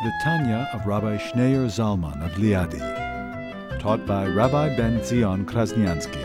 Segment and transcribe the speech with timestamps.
[0.00, 2.78] The Tanya of Rabbi Schneur Zalman of Liadi,
[3.80, 6.22] taught by Rabbi Ben Zion Krasniansky.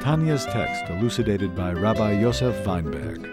[0.00, 3.26] Tanya's text elucidated by Rabbi Yosef Weinberg.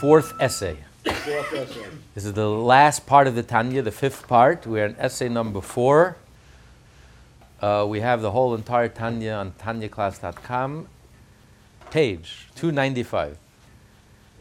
[0.00, 0.78] Fourth essay.
[1.04, 4.66] This is the last part of the Tanya, the fifth part.
[4.66, 6.16] We're in essay number four.
[7.60, 10.88] Uh, we have the whole entire Tanya on tanyaclass.com,
[11.90, 13.38] page 295.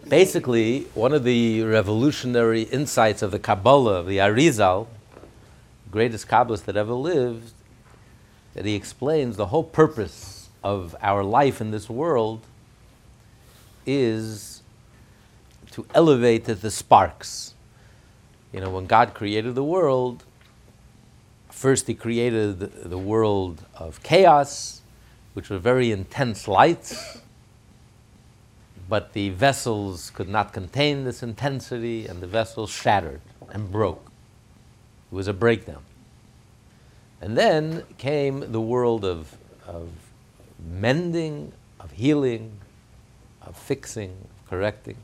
[0.07, 4.87] Basically, one of the revolutionary insights of the Kabbalah, of the Arizal,
[5.89, 7.53] greatest Kabbalist that ever lived,
[8.53, 12.41] that he explains the whole purpose of our life in this world
[13.85, 14.61] is
[15.71, 17.53] to elevate the sparks.
[18.51, 20.23] You know, when God created the world,
[21.63, 24.81] first He created the world of chaos,
[25.33, 27.19] which were very intense lights,
[28.89, 34.11] but the vessels could not contain this intensity, and the vessels shattered and broke.
[35.09, 35.83] It was a breakdown.
[37.21, 39.87] And then came the world of, of
[40.69, 42.59] mending, of healing,
[43.41, 44.97] of fixing, of correcting.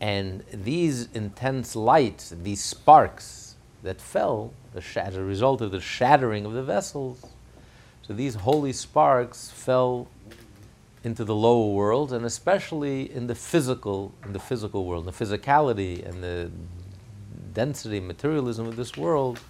[0.00, 3.41] And these intense lights, these sparks
[3.82, 7.24] that fell as a result of the shattering of the vessels,
[8.02, 10.08] so these holy sparks fell
[11.04, 16.04] into the lower world, and especially in the physical, in the physical world, the physicality
[16.06, 16.50] and the
[17.52, 19.40] density, materialism of this world,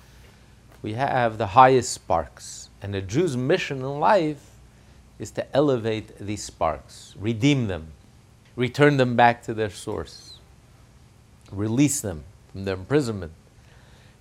[0.83, 2.69] we have the highest sparks.
[2.81, 4.51] And a Jew's mission in life
[5.19, 7.89] is to elevate these sparks, redeem them,
[8.57, 10.33] return them back to their source
[11.53, 13.33] release them from their imprisonment.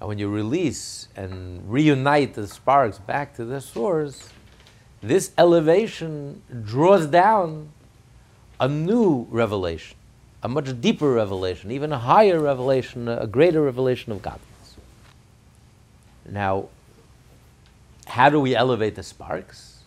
[0.01, 4.29] And when you release and reunite the sparks back to their source,
[5.03, 7.69] this elevation draws down
[8.59, 9.95] a new revelation,
[10.41, 14.75] a much deeper revelation, even a higher revelation, a greater revelation of godliness.
[16.27, 16.69] Now,
[18.07, 19.83] how do we elevate the sparks?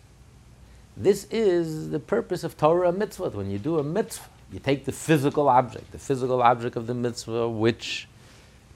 [0.96, 3.31] This is the purpose of Torah mitzvah.
[3.31, 6.94] When you do a mitzvah, you take the physical object, the physical object of the
[6.94, 8.06] mitzvah, which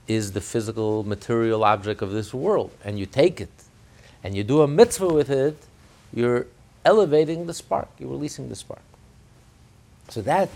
[0.08, 3.50] is the physical material object of this world, and you take it
[4.24, 5.56] and you do a mitzvah with it,
[6.12, 6.46] you're
[6.84, 8.82] elevating the spark, you're releasing the spark.
[10.08, 10.48] So that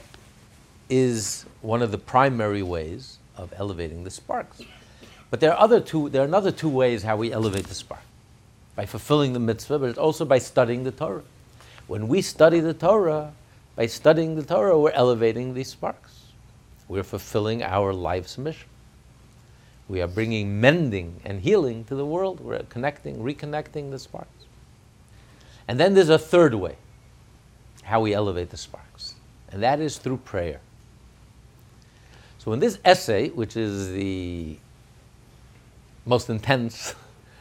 [0.89, 4.63] is one of the primary ways of elevating the sparks.
[5.31, 8.03] But there are other two, there are another two ways how we elevate the spark.
[8.75, 11.23] By fulfilling the mitzvah, but it's also by studying the Torah.
[11.87, 13.33] When we study the Torah,
[13.77, 16.25] by studying the Torah, we're elevating these sparks.
[16.89, 18.69] We're fulfilling our life's mission.
[19.93, 22.41] We are bringing mending and healing to the world.
[22.41, 24.47] We're connecting, reconnecting the sparks.
[25.69, 26.77] And then there's a third way
[27.83, 29.17] how we elevate the sparks,
[29.51, 30.61] and that is through prayer.
[32.39, 34.57] So, in this essay, which is the
[36.07, 36.95] most intense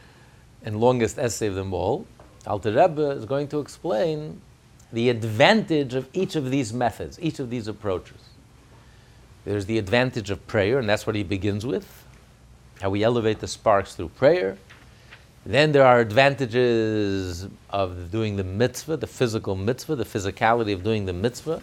[0.62, 2.06] and longest essay of them all,
[2.46, 4.42] Alter Rebbe is going to explain
[4.92, 8.20] the advantage of each of these methods, each of these approaches.
[9.46, 12.01] There's the advantage of prayer, and that's what he begins with
[12.82, 14.58] how we elevate the sparks through prayer.
[15.46, 21.06] Then there are advantages of doing the mitzvah, the physical mitzvah, the physicality of doing
[21.06, 21.62] the mitzvah,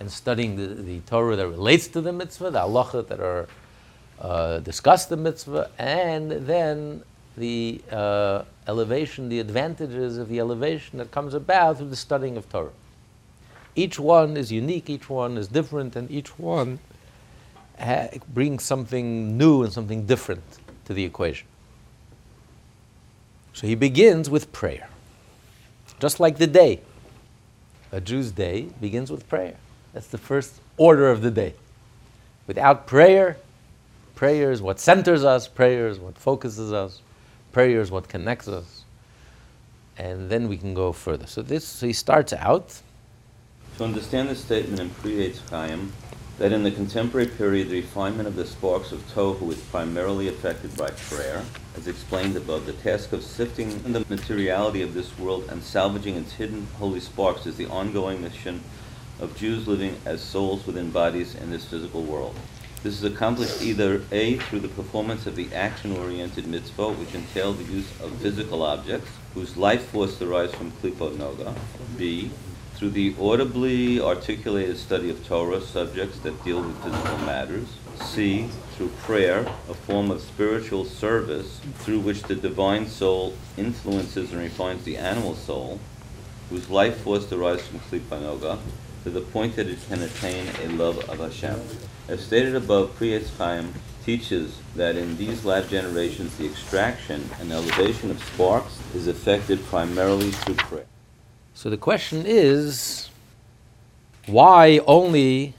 [0.00, 3.46] and studying the, the Torah that relates to the mitzvah, the halacha that are
[4.20, 7.02] uh, discuss the mitzvah, and then
[7.36, 12.48] the uh, elevation, the advantages of the elevation that comes about through the studying of
[12.48, 12.72] Torah.
[13.76, 16.78] Each one is unique, each one is different, and each one
[17.78, 20.42] ha- brings something new and something different
[20.84, 21.46] to the equation.
[23.52, 24.88] So he begins with prayer.
[25.98, 26.80] Just like the day.
[27.90, 29.56] A Jew's day begins with prayer.
[29.92, 31.54] That's the first order of the day.
[32.46, 33.36] Without prayer,
[34.14, 37.02] prayer is what centers us, prayer is what focuses us,
[37.52, 38.84] prayer is what connects us.
[39.96, 41.26] And then we can go further.
[41.26, 42.80] So this so he starts out.
[43.78, 45.92] To understand the statement in Eitz Chaim,
[46.38, 50.76] that in the contemporary period, the refinement of the sparks of tohu is primarily affected
[50.76, 51.44] by prayer.
[51.76, 56.32] As explained above, the task of sifting the materiality of this world and salvaging its
[56.32, 58.62] hidden holy sparks is the ongoing mission
[59.20, 62.36] of Jews living as souls within bodies in this physical world.
[62.84, 67.52] This is accomplished either A, through the performance of the action oriented mitzvah, which entail
[67.52, 71.52] the use of physical objects, whose life force derives from klipot noga,
[71.96, 72.30] B,
[72.78, 77.66] through the audibly articulated study of Torah subjects that deal with physical matters.
[78.00, 78.46] C,
[78.76, 84.84] through prayer, a form of spiritual service through which the divine soul influences and refines
[84.84, 85.80] the animal soul,
[86.50, 88.60] whose life force derives from Klipat Noga,
[89.02, 91.60] to the point that it can attain a love of Hashem.
[92.06, 93.74] As stated above, Pri Etz Chaim
[94.04, 100.30] teaches that in these last generations the extraction and elevation of sparks is effected primarily
[100.30, 100.86] through prayer.
[101.58, 103.10] So the question is,
[104.26, 105.54] why only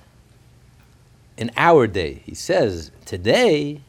[1.35, 2.23] in our day?
[2.25, 3.81] He says, today,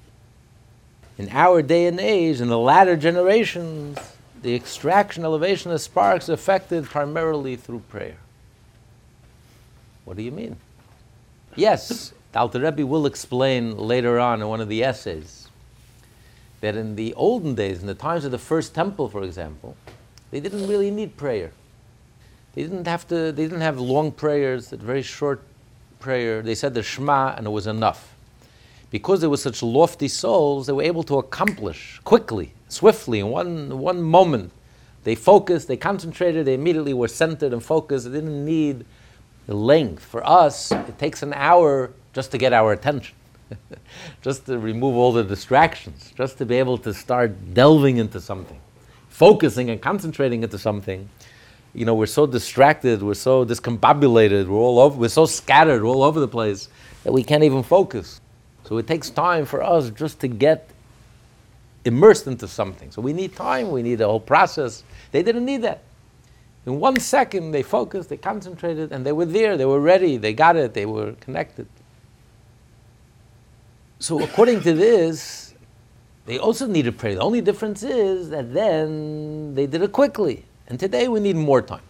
[1.18, 3.96] in our day and age, in the latter generations,
[4.42, 8.16] the extraction, elevation of sparks affected primarily through prayer.
[10.04, 10.56] What do you mean?
[11.54, 15.46] Yes, the Alter Rebbe will explain later on in one of the essays
[16.60, 19.76] that in the olden days, in the times of the first temple, for example,
[20.32, 21.52] they didn't really need prayer.
[22.54, 23.32] They didn't have to.
[23.32, 24.72] They didn't have long prayers.
[24.72, 25.42] A very short
[26.00, 26.42] prayer.
[26.42, 28.14] They said the Shema, and it was enough.
[28.90, 33.78] Because they were such lofty souls, they were able to accomplish quickly, swiftly, in one
[33.78, 34.52] one moment.
[35.04, 35.68] They focused.
[35.68, 36.46] They concentrated.
[36.46, 38.06] They immediately were centered and focused.
[38.06, 38.84] They didn't need
[39.46, 40.04] the length.
[40.04, 43.14] For us, it takes an hour just to get our attention.
[44.22, 48.60] just to remove all the distractions, just to be able to start delving into something,
[49.08, 51.08] focusing and concentrating into something
[51.74, 56.02] you know, we're so distracted, we're so discombobulated, we're all over, we're so scattered, all
[56.02, 56.68] over the place
[57.04, 58.20] that we can't even focus.
[58.64, 60.68] So it takes time for us just to get
[61.84, 62.90] immersed into something.
[62.90, 64.82] So we need time, we need a whole process.
[65.12, 65.82] They didn't need that.
[66.66, 70.34] In one second, they focused, they concentrated, and they were there, they were ready, they
[70.34, 71.66] got it, they were connected.
[73.98, 75.54] So according to this,
[76.26, 77.14] they also needed prayer.
[77.14, 80.44] The only difference is that then they did it quickly.
[80.70, 81.82] And today we need more time.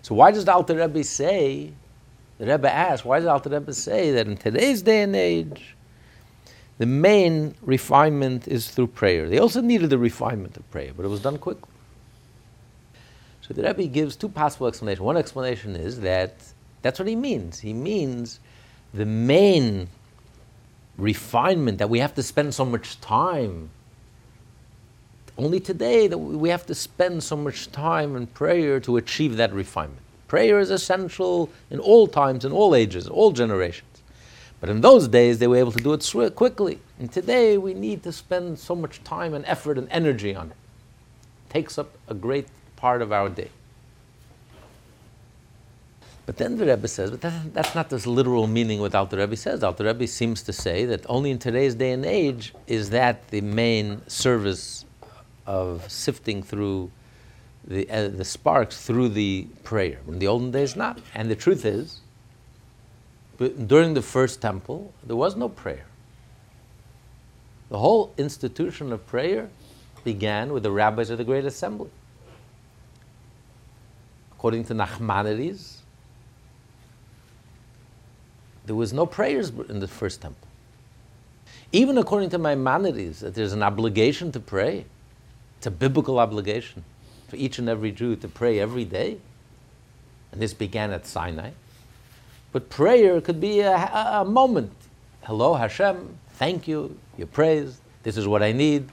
[0.00, 1.72] So why does the Alter Rebbe say,
[2.38, 5.76] the Rebbe asks, why does the Alter Rebbe say that in today's day and age,
[6.78, 9.28] the main refinement is through prayer.
[9.28, 11.70] They also needed the refinement of prayer, but it was done quickly.
[13.42, 15.02] So the Rebbe gives two possible explanations.
[15.02, 16.34] One explanation is that
[16.80, 17.60] that's what he means.
[17.60, 18.40] He means
[18.94, 19.88] the main
[20.96, 23.70] refinement that we have to spend so much time
[25.38, 29.52] only today that we have to spend so much time in prayer to achieve that
[29.52, 30.00] refinement.
[30.28, 34.02] Prayer is essential in all times, in all ages, all generations.
[34.60, 36.80] But in those days, they were able to do it quickly.
[36.98, 40.56] And today, we need to spend so much time and effort and energy on it.
[41.46, 43.50] it takes up a great part of our day.
[46.24, 49.36] But then the Rebbe says, but that, that's not this literal meaning what Alter Rebbe
[49.36, 49.62] says.
[49.62, 53.42] Alter Rebbe seems to say that only in today's day and age is that the
[53.42, 54.85] main service
[55.46, 56.90] of sifting through
[57.64, 59.98] the, uh, the sparks through the prayer.
[60.06, 60.98] In the olden days, not.
[61.14, 62.00] And the truth is,
[63.38, 65.86] during the first temple, there was no prayer.
[67.68, 69.48] The whole institution of prayer
[70.04, 71.90] began with the rabbis of the Great Assembly.
[74.32, 75.78] According to Nachmanides,
[78.66, 80.46] there was no prayers in the first temple.
[81.72, 84.84] Even according to Maimonides, that there's an obligation to pray.
[85.66, 86.84] It's a biblical obligation
[87.26, 89.18] for each and every Jew to pray every day.
[90.30, 91.50] And this began at Sinai.
[92.52, 94.70] But prayer could be a, a, a moment.
[95.24, 98.88] Hello, Hashem, thank you, you praise, this is what I need,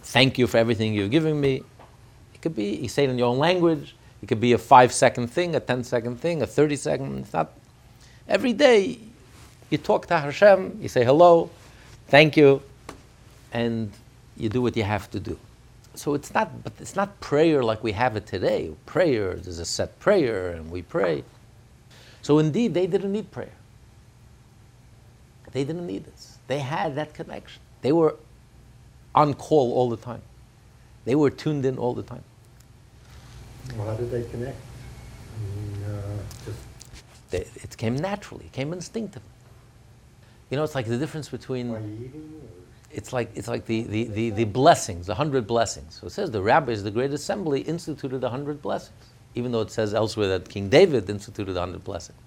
[0.00, 1.56] thank you for everything you're giving me.
[2.32, 4.94] It could be, you say it in your own language, it could be a five
[4.94, 7.52] second thing, a ten second thing, a 30 second, it's not.
[8.26, 8.98] Every day
[9.68, 11.50] you talk to Hashem, you say hello,
[12.06, 12.62] thank you,
[13.52, 13.92] and
[14.38, 15.38] you do what you have to do
[15.98, 18.70] so it's not, but it's not prayer like we have it today.
[18.86, 21.24] Prayer, there's a set prayer, and we pray.
[22.22, 23.52] So indeed, they didn't need prayer.
[25.52, 26.38] They didn't need this.
[26.46, 27.60] They had that connection.
[27.82, 28.16] They were
[29.14, 30.22] on call all the time.
[31.04, 32.22] They were tuned in all the time.
[33.76, 34.56] Well, how did they connect?
[34.56, 36.58] I mean, uh, just
[37.30, 38.46] they, it came naturally.
[38.46, 39.28] It came instinctively.
[40.50, 41.70] You know, it's like the difference between.
[41.70, 42.40] Eating?
[42.42, 42.67] Or?
[42.90, 45.98] It's like, it's like the, the, the, the blessings, the hundred blessings.
[46.00, 49.70] So it says the rabbis, the great assembly, instituted a hundred blessings, even though it
[49.70, 52.18] says elsewhere that King David instituted a hundred blessings.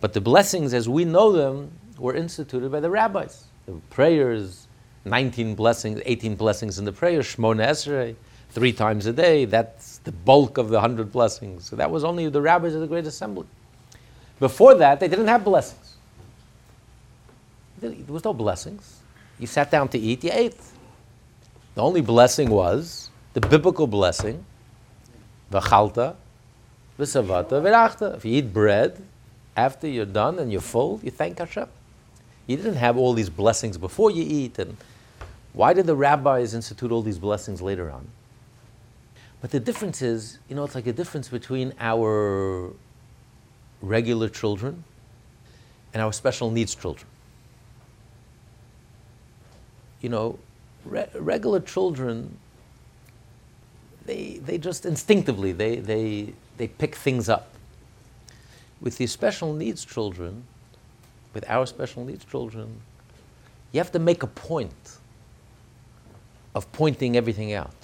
[0.00, 3.44] But the blessings as we know them were instituted by the rabbis.
[3.66, 4.66] The prayers,
[5.04, 8.14] 19 blessings, 18 blessings in the prayer, Shmona Esrei,
[8.50, 9.46] three times a day.
[9.46, 11.64] That's the bulk of the 100 blessings.
[11.64, 13.46] So that was only the rabbis of the Great Assembly.
[14.38, 15.96] Before that, they didn't have blessings.
[17.80, 18.93] There was no blessings.
[19.38, 20.60] You sat down to eat, you ate.
[21.74, 24.44] The only blessing was the biblical blessing,
[25.50, 26.14] v'chalta,
[26.98, 28.16] v'savata, v'rachta.
[28.16, 29.02] If you eat bread,
[29.56, 31.68] after you're done and you're full, you thank Hashem.
[32.46, 34.58] You didn't have all these blessings before you eat.
[34.58, 34.76] And
[35.52, 38.08] why did the rabbis institute all these blessings later on?
[39.40, 42.72] But the difference is, you know, it's like a difference between our
[43.82, 44.84] regular children
[45.92, 47.06] and our special needs children.
[50.04, 50.38] You know,
[50.84, 52.36] re- regular children,
[54.04, 57.54] they, they just instinctively, they, they, they pick things up.
[58.82, 60.42] With the special needs children,
[61.32, 62.82] with our special needs children,
[63.72, 64.98] you have to make a point
[66.54, 67.74] of pointing everything out.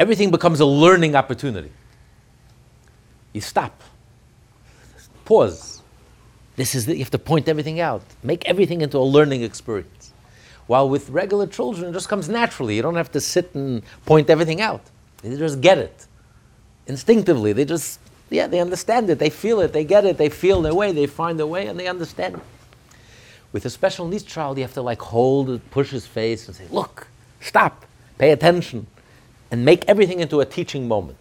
[0.00, 1.70] Everything becomes a learning opportunity.
[3.32, 3.80] You stop,
[5.24, 5.82] pause.
[6.56, 9.97] This is the, you have to point everything out, make everything into a learning experience.
[10.68, 12.76] While with regular children, it just comes naturally.
[12.76, 14.82] You don't have to sit and point everything out.
[15.22, 16.06] They just get it
[16.86, 17.54] instinctively.
[17.54, 17.98] They just,
[18.28, 19.18] yeah, they understand it.
[19.18, 19.72] They feel it.
[19.72, 20.18] They get it.
[20.18, 20.92] They feel their way.
[20.92, 22.42] They find their way, and they understand it.
[23.50, 26.54] With a special needs child, you have to like hold it, push his face, and
[26.54, 27.08] say, "Look,
[27.40, 27.86] stop,
[28.18, 28.86] pay attention,"
[29.50, 31.16] and make everything into a teaching moment.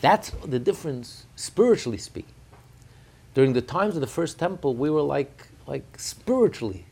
[0.00, 2.34] That's the difference, spiritually speaking.
[3.34, 6.86] During the times of the first temple, we were like, like spiritually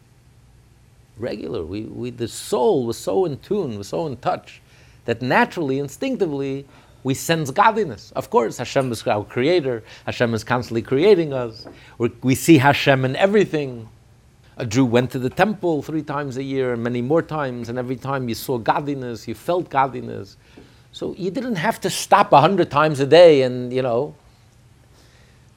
[1.18, 1.64] regular.
[1.64, 4.60] We, we, the soul was so in tune, was so in touch,
[5.04, 6.66] that naturally, instinctively,
[7.02, 8.12] we sense godliness.
[8.12, 9.84] Of course, Hashem is our creator.
[10.06, 11.66] Hashem is constantly creating us.
[11.98, 13.88] We're, we see Hashem in everything.
[14.56, 17.78] A Jew went to the temple three times a year and many more times, and
[17.78, 20.36] every time you saw godliness, you felt godliness.
[20.92, 24.14] So you didn't have to stop a hundred times a day and, you know.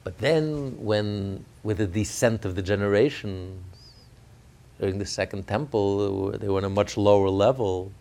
[0.04, 3.62] But then, when, with the descent of the generations,
[4.78, 7.92] during the second temple, they were on a much lower level,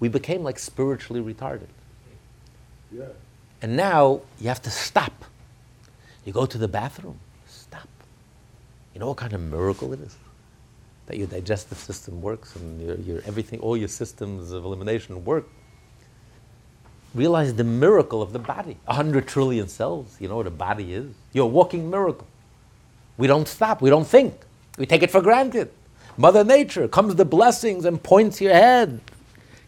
[0.00, 1.68] we became like spiritually retarded.
[2.92, 3.06] Yeah.
[3.62, 5.24] And now you have to stop.
[6.24, 7.88] You go to the bathroom, stop.
[8.92, 10.16] You know what kind of miracle it is?
[11.06, 15.48] That your digestive system works and your, your everything, all your systems of elimination work.
[17.14, 18.76] Realize the miracle of the body.
[18.86, 21.12] A hundred trillion cells, you know what a body is?
[21.32, 22.26] You're a walking miracle.
[23.16, 24.34] We don't stop, we don't think.
[24.78, 25.70] We take it for granted.
[26.16, 29.00] Mother Nature comes the blessings and points your head.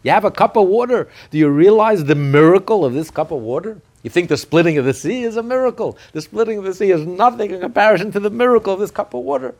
[0.03, 1.09] You have a cup of water.
[1.31, 3.81] Do you realize the miracle of this cup of water?
[4.03, 5.97] You think the splitting of the sea is a miracle.
[6.13, 9.13] The splitting of the sea is nothing in comparison to the miracle of this cup
[9.13, 9.55] of water.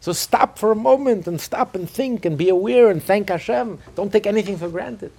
[0.00, 3.78] So stop for a moment and stop and think and be aware and thank Hashem.
[3.94, 5.12] Don't take anything for granted.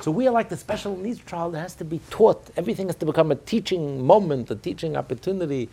[0.00, 2.50] So we are like the special needs child that has to be taught.
[2.56, 5.68] Everything has to become a teaching moment, a teaching opportunity.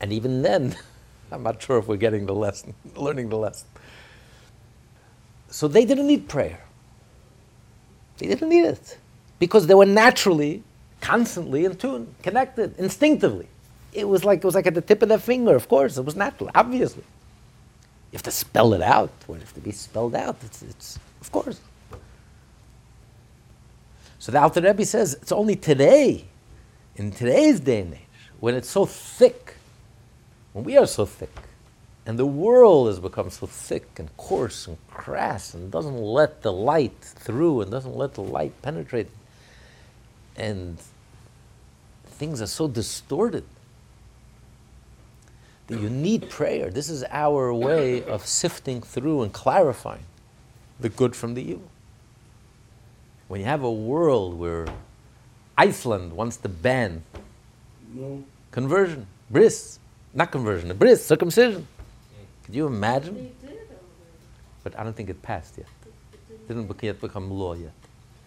[0.00, 0.76] And even then,
[1.32, 3.66] I'm not sure if we're getting the lesson, learning the lesson.
[5.48, 6.60] So they didn't need prayer.
[8.18, 8.98] They didn't need it
[9.38, 10.62] because they were naturally,
[11.00, 13.48] constantly in tune, connected, instinctively.
[13.92, 15.56] It was like it was like at the tip of their finger.
[15.56, 16.50] Of course, it was natural.
[16.54, 19.10] Obviously, you have to spell it out.
[19.26, 20.36] What have to be spelled out?
[20.44, 21.60] It's, it's of course.
[24.18, 26.26] So the Alter Rebbe says it's only today,
[26.94, 28.00] in today's day and age,
[28.38, 29.54] when it's so thick,
[30.52, 31.32] when we are so thick,
[32.06, 36.52] and the world has become so thick and coarse and crass and doesn't let the
[36.52, 39.08] light through and doesn't let the light penetrate.
[40.36, 40.78] And
[42.04, 43.44] things are so distorted
[45.66, 46.70] that you need prayer.
[46.70, 50.04] This is our way of sifting through and clarifying
[50.80, 51.70] the good from the evil.
[53.28, 54.66] When you have a world where
[55.56, 57.04] Iceland wants to ban
[57.94, 58.24] No.
[58.50, 59.79] conversion, bris,
[60.14, 61.66] not conversion, bris, circumcision.
[62.44, 63.14] Could you imagine?
[63.14, 63.58] They did.
[64.64, 65.66] But I don't think it passed yet.
[66.30, 67.72] It Didn't bec- yet become law yet.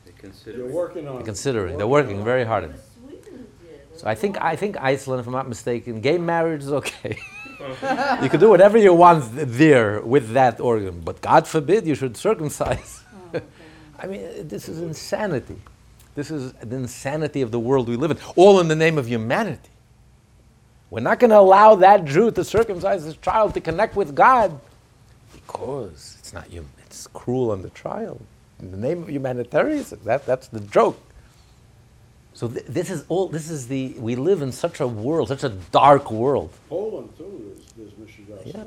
[0.06, 1.78] They You're working on They're considering.
[1.78, 2.76] They're working very hard on It it.
[2.78, 2.86] was
[3.20, 4.00] Sweden who did.
[4.00, 7.18] So I think I think Iceland, if I'm not mistaken, gay marriage is okay.
[8.24, 12.16] you can do whatever you want there with that organ, but God forbid you should
[12.18, 13.04] circumcise.
[13.34, 13.42] Oh,
[14.00, 15.60] I mean, this is insanity.
[16.16, 19.08] This is the insanity of the world we live in, all in the name of
[19.08, 19.70] humanity.
[20.94, 24.60] We're not going to allow that Jew to circumcise his child to connect with God
[25.34, 28.24] because it's not hum- it's cruel on the child.
[28.60, 31.02] In the name of humanitarianism, that, that's the joke.
[32.36, 33.28] So th- this is all.
[33.28, 33.96] This is the.
[33.98, 36.52] We live in such a world, such a dark world.
[36.70, 38.38] Poland too, there's, there's Michigan.
[38.46, 38.64] Yeah.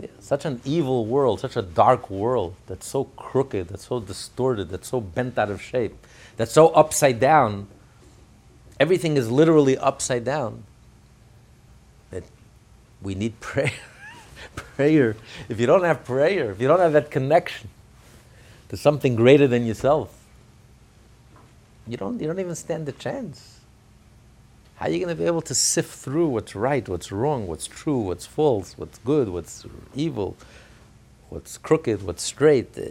[0.00, 0.08] yeah.
[0.20, 4.88] Such an evil world, such a dark world that's so crooked, that's so distorted, that's
[4.88, 5.96] so bent out of shape,
[6.36, 7.68] that's so upside down.
[8.78, 10.64] Everything is literally upside down.
[13.02, 13.72] We need prayer.
[14.56, 15.16] prayer.
[15.48, 17.68] If you don't have prayer, if you don't have that connection
[18.68, 20.16] to something greater than yourself,
[21.86, 23.60] you don't, you don't even stand a chance.
[24.76, 27.66] How are you going to be able to sift through what's right, what's wrong, what's
[27.66, 30.36] true, what's false, what's good, what's evil,
[31.28, 32.88] what's crooked, what's straight, uh,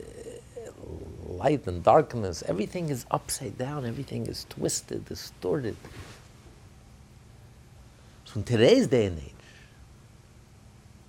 [1.27, 2.43] light and darkness?
[2.47, 5.75] Everything is upside down, everything is twisted, distorted.
[8.25, 9.33] So in today's day and age,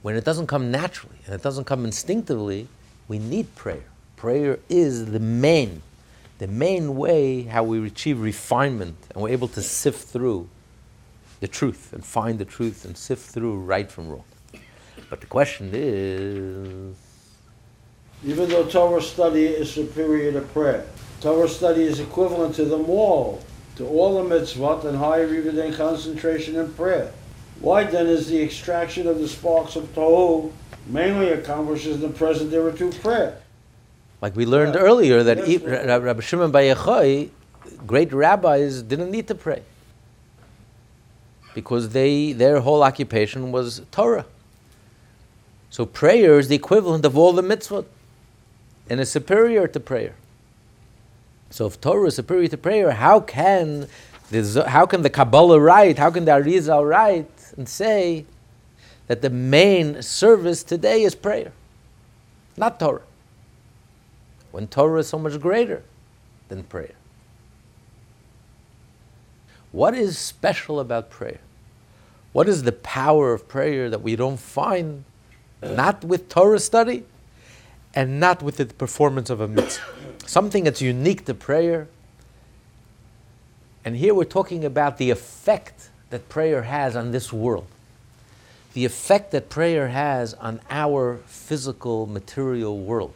[0.02, 2.69] when it doesn't come naturally and it doesn't come instinctively,
[3.09, 3.85] we need prayer.
[4.16, 5.83] Prayer is the main,
[6.38, 10.49] the main way how we achieve refinement and we're able to sift through
[11.40, 14.25] the truth and find the truth and sift through right from wrong.
[15.09, 16.97] But the question is
[18.25, 20.85] Even though Torah study is superior to prayer,
[21.21, 23.42] Torah study is equivalent to them all,
[23.76, 27.12] to all the mitzvot and higher even than concentration in prayer.
[27.60, 30.50] Why then is the extraction of the sparks of Tohu
[30.86, 33.36] mainly accomplished in the present there through prayer?
[34.22, 34.82] like we learned Yeah.
[34.82, 37.30] earlier that Yes, e- Rabbi Shimon Bar Yochai,
[37.86, 39.62] great rabbis didn't need to pray
[41.54, 44.26] because they their whole occupation was Torah.
[45.70, 47.86] So prayer is the equivalent of all the mitzvot
[48.90, 50.14] and is superior to prayer.
[51.48, 53.88] So if Torah is superior to prayer, how can
[54.30, 58.25] the, how can the Kabbalah write, how can the Arizal write and say
[59.07, 61.52] that the main service today is prayer,
[62.57, 63.02] not Torah?
[64.50, 65.83] When Torah is so much greater
[66.49, 66.95] than prayer.
[69.73, 71.40] What is special about prayer?
[72.33, 75.04] What is the power of prayer that we don't find
[75.62, 77.04] not with Torah study
[77.95, 79.85] and not with the performance of a mitzvah?
[80.26, 81.88] Something that's unique to prayer.
[83.85, 87.66] And here we're talking about the effect that prayer has on this world.
[88.74, 93.14] The effect that prayer has on our physical, material world.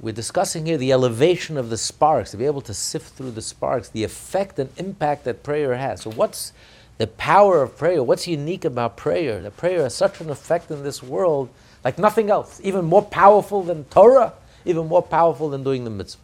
[0.00, 3.42] We're discussing here the elevation of the sparks, to be able to sift through the
[3.42, 6.02] sparks, the effect and impact that prayer has.
[6.02, 6.52] So, what's
[6.98, 8.02] the power of prayer?
[8.02, 9.40] What's unique about prayer?
[9.40, 11.50] That prayer has such an effect in this world
[11.84, 16.22] like nothing else, even more powerful than Torah, even more powerful than doing the mitzvah.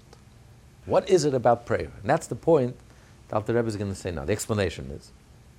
[0.84, 1.90] What is it about prayer?
[2.00, 2.76] And that's the point
[3.32, 4.24] Alter Rebbe is going to say now.
[4.24, 5.10] The explanation is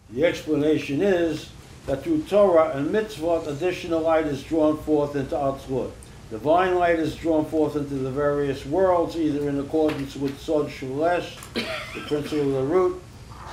[0.09, 1.49] The explanation is
[1.85, 5.91] that through Torah and mitzvot, additional light is drawn forth into Atzilut.
[6.29, 11.37] Divine light is drawn forth into the various worlds, either in accordance with Sod Shoresh,
[11.53, 13.01] the principle of the root,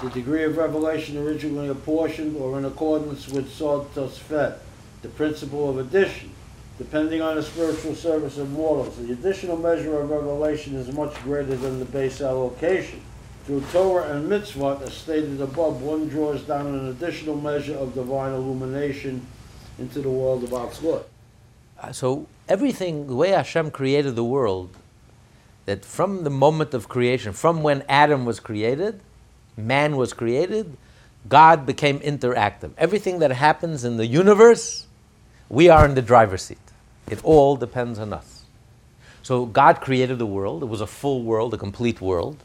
[0.02, 4.58] the degree of revelation originally apportioned, or in accordance with Sod Tosfet,
[5.02, 6.30] the principle of addition,
[6.78, 8.96] depending on the spiritual service of mortals.
[8.96, 13.02] The additional measure of revelation is much greater than the base allocation.
[13.46, 18.32] Through Torah and mitzvot, as stated above, one draws down an additional measure of divine
[18.32, 19.26] illumination
[19.78, 21.04] into the world of Atzilut.
[21.78, 24.74] Uh, so everything, the way Hashem created the world,
[25.66, 29.00] that from the moment of creation, from when Adam was created,
[29.58, 30.78] man was created,
[31.28, 32.72] God became interactive.
[32.78, 34.86] Everything that happens in the universe,
[35.50, 36.58] we are in the driver's seat.
[37.10, 38.44] It all depends on us.
[39.22, 40.62] So God created the world.
[40.62, 42.38] It was a full world, a complete world.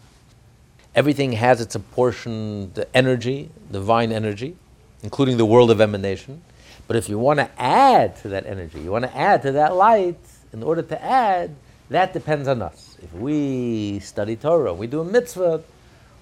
[1.00, 4.58] Everything has its apportioned energy, divine energy,
[5.02, 6.42] including the world of emanation.
[6.88, 9.78] But if you want to add to that energy, you want to add to that
[9.78, 10.20] light,
[10.52, 11.56] in order to add,
[11.90, 12.98] that depends on us.
[13.02, 15.64] If we study Torah, we do a mitzvah,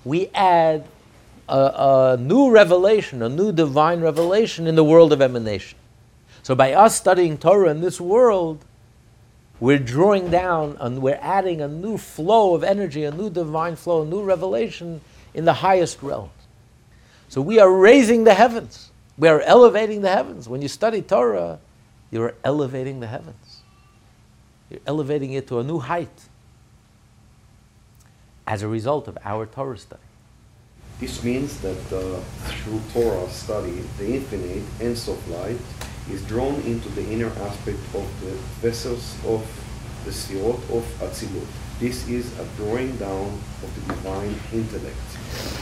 [0.05, 0.85] we add
[1.49, 5.79] a, a new revelation, a new divine revelation in the world of emanation.
[6.43, 8.63] So by us studying Torah in this world,
[9.59, 14.03] we're drawing down and we're adding a new flow of energy, a new divine flow,
[14.03, 15.01] a new revelation
[15.33, 16.31] in the highest realms.
[17.29, 18.91] So we are raising the heavens.
[19.17, 20.47] We are elevating the heavens.
[20.47, 21.59] When you study Torah,
[22.11, 23.61] you're elevating the heavens.
[24.69, 26.27] You're elevating it to a new height
[28.45, 30.01] as a result of our Torah study.
[30.99, 35.59] This means that uh, through Torah study, the infinite Ein Sof light
[36.11, 39.45] is drawn into the inner aspect of the vessels of
[40.05, 41.47] the Sefirot of Atzilut.
[41.79, 43.27] This is a drawing down
[43.63, 44.97] of the divine intellect.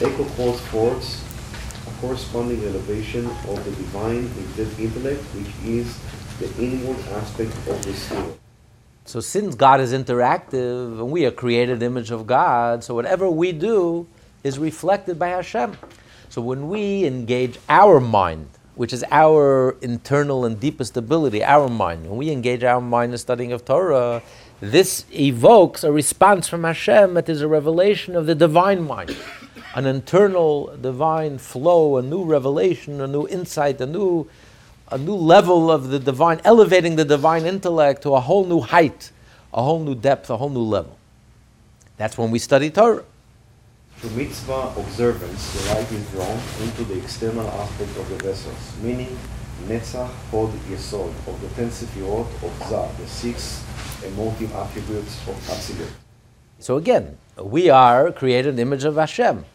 [0.00, 5.98] Echo calls forth a corresponding elevation of the divine inte- intellect, which is
[6.38, 8.36] the inward aspect of the Sefirot.
[9.04, 13.52] So since God is interactive and we are created image of God, so whatever we
[13.52, 14.08] do
[14.42, 15.76] is reflected by Hashem.
[16.28, 22.06] So when we engage our mind, which is our internal and deepest ability, our mind,
[22.06, 24.22] when we engage our mind in studying of Torah,
[24.60, 29.16] this evokes a response from Hashem that is a revelation of the divine mind,
[29.74, 34.28] an internal divine flow, a new revelation, a new insight, a new,
[34.90, 39.10] a new level of the divine, elevating the divine intellect to a whole new height,
[39.54, 40.98] a whole new depth, a whole new level.
[41.96, 43.04] That's when we study Torah.
[44.02, 49.16] To mitzvah observance, the light is drawn into the external aspect of the vessels, meaning
[49.66, 53.64] Netzach, Hod, Yesod, of the ten sefirot of Zah, the six
[54.04, 55.90] emotive attributes of Atzilut.
[56.58, 59.46] So again, we are created in the image of Hashem.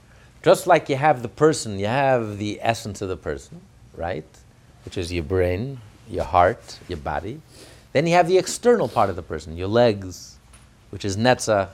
[0.42, 3.62] Just like you have the person, you have the essence of the person,
[3.96, 4.26] right?
[4.86, 7.42] Which is your brain, your heart, your body.
[7.94, 10.40] Then you have the external part of the person, your legs,
[10.90, 11.70] which is Netzach,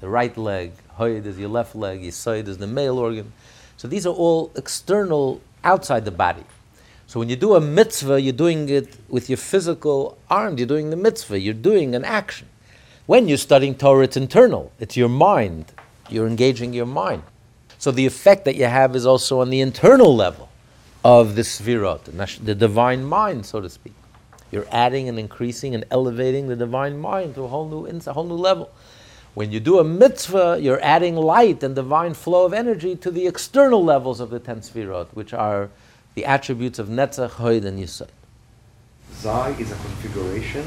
[0.00, 3.32] the right leg, Hoyd is your left leg, Yisoid is the male organ.
[3.76, 6.44] So these are all external, outside the body.
[7.06, 10.90] So when you do a mitzvah, you're doing it with your physical arm, you're doing
[10.90, 12.48] the mitzvah, you're doing an action.
[13.06, 15.72] When you're studying Torah, it's internal, it's your mind,
[16.08, 17.22] you're engaging your mind.
[17.78, 20.50] So the effect that you have is also on the internal level
[21.02, 22.04] of the Sefirot,
[22.44, 23.94] the divine mind, so to speak.
[24.52, 28.24] You're adding and increasing and elevating the divine mind to a whole new, a whole
[28.24, 28.70] new level.
[29.34, 33.28] When you do a mitzvah, you're adding light and divine flow of energy to the
[33.28, 35.70] external levels of the ten sfirot, which are
[36.16, 38.08] the attributes of Netzach, Hoyd, and Yisod.
[39.14, 40.64] Zai is a configuration,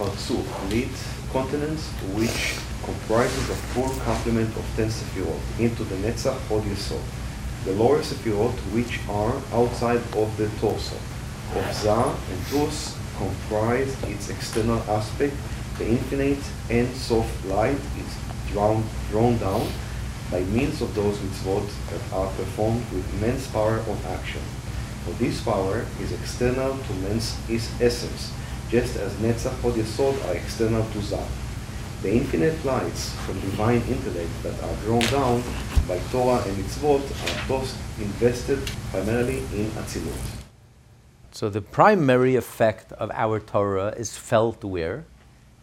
[0.00, 0.42] of two
[0.74, 0.90] lead
[1.32, 1.86] continents,
[2.18, 7.02] which comprises a full complement of ten sefirot into the Netzach, Hod, Yisod.
[7.64, 10.96] The lower sefirot, which are outside of the torso
[11.54, 15.34] of Zah and Tus, comprise its external aspect
[15.78, 19.66] the infinite Ein Sof light is drawn, drawn down
[20.30, 24.40] by means of those mitzvot that are performed with immense power of action.
[25.04, 28.32] For this power is external to man's essence,
[28.70, 31.26] just as Netzach Hod Yesod are external to Zah.
[32.02, 35.42] The infinite lights from divine intellect that are drawn down
[35.86, 38.58] by Torah and mitzvot are thus invested
[38.90, 40.42] primarily in Atzilut.
[41.32, 45.04] So the primary effect of our Torah is felt where?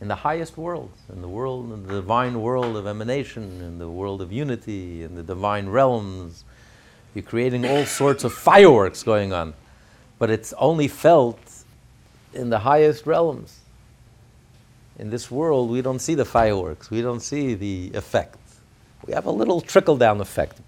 [0.02, 3.90] In the highest worlds, in the world, in the divine world of emanation, in the
[3.90, 6.46] world of unity, in the divine realms.
[7.14, 9.54] You're creating all sorts of fireworks going on,
[10.18, 11.40] but it's only felt
[12.34, 13.60] in the highest realms.
[14.98, 18.38] In this world, we don't see the fireworks, we don't see the effect.
[19.06, 20.60] We have a little trickle down effect.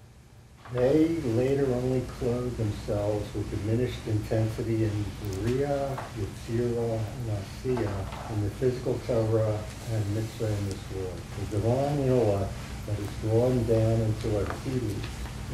[0.72, 5.04] They later only clothed themselves with diminished intensity in
[5.36, 7.92] Yetzirah, and Asiya
[8.32, 9.58] in the physical Torah
[9.92, 11.20] and Mitzvah in this world.
[11.40, 12.52] The divine intellect
[12.86, 15.04] that is drawn down into our feelings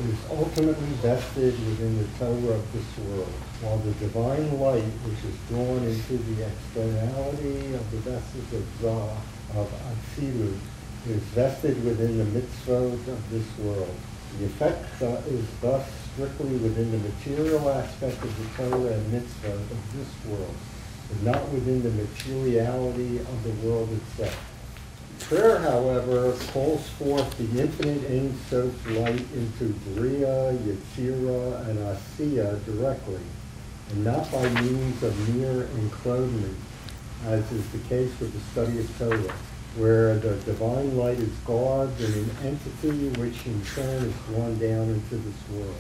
[0.07, 5.35] is ultimately vested within the Torah of this world, while the divine light, which is
[5.49, 9.19] drawn into the externality of the vessels of Zah,
[9.59, 10.61] of Atzilut,
[11.09, 13.97] is vested within the mitzvot of this world.
[14.37, 19.97] The effect is thus strictly within the material aspect of the Torah and mitzvah of
[19.97, 20.55] this world,
[21.11, 24.39] and not within the materiality of the world itself.
[25.21, 33.23] Prayer, however, calls forth the infinite Ein Sof light into Bria, Yetzirah, and Asiya directly,
[33.91, 36.57] and not by means of mere enclothement,
[37.27, 39.35] as is the case with the study of Torah
[39.77, 44.89] where the divine light is God and an entity which in turn is drawn down
[44.89, 45.77] into this world.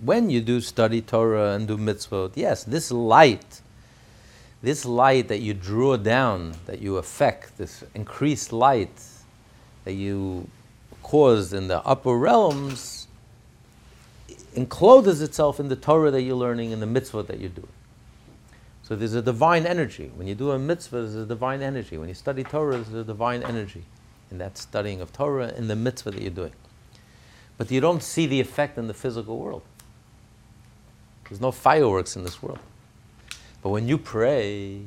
[0.00, 3.60] When you do study Torah and do mitzvot, yes, this light,
[4.62, 9.02] this light that you draw down, that you affect, this increased light
[9.84, 10.48] that you
[11.02, 13.08] cause in the upper realms,
[14.54, 17.68] encloses itself in the Torah that you're learning and the mitzvot that you're doing.
[18.84, 20.12] So there's a divine energy.
[20.14, 21.96] When you do a mitzvah, there's a divine energy.
[21.96, 23.82] When you study Torah, there's a divine energy
[24.30, 26.52] in that studying of Torah in the mitzvah that you're doing.
[27.56, 29.62] But you don't see the effect in the physical world.
[31.26, 32.58] There's no fireworks in this world.
[33.62, 34.82] But when you pray,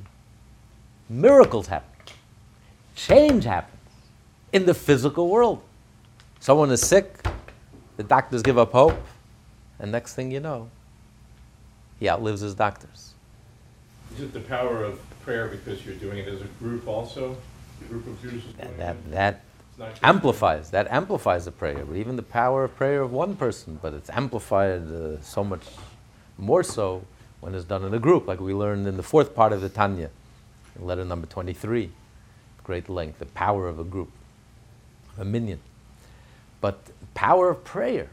[1.10, 1.90] miracles happen.
[2.96, 3.82] Change happens
[4.54, 5.62] in the physical world.
[6.40, 7.26] Someone is sick,
[7.96, 9.02] the doctors give up hope,
[9.80, 10.70] and next thing you know,
[12.00, 13.16] he outlives his doctors.
[14.18, 17.38] Is it the power of prayer because you're doing it as a group also?
[17.82, 19.42] A group of Jews that, that
[19.78, 23.78] just- amplifies that amplifies the prayer but even the power of prayer of one person
[23.80, 25.62] but it's amplified uh, so much
[26.40, 27.04] more so
[27.42, 29.70] when it's done in a group like we learned in the fourth part of the
[29.70, 30.10] tanya
[30.80, 31.92] letter number 23
[32.64, 34.10] great length the power of a group
[35.20, 35.60] a minyan
[36.60, 36.80] but
[37.14, 38.10] power of prayer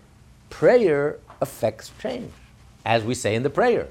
[0.50, 2.32] prayer affects change,
[2.84, 3.88] as we say in the prayer.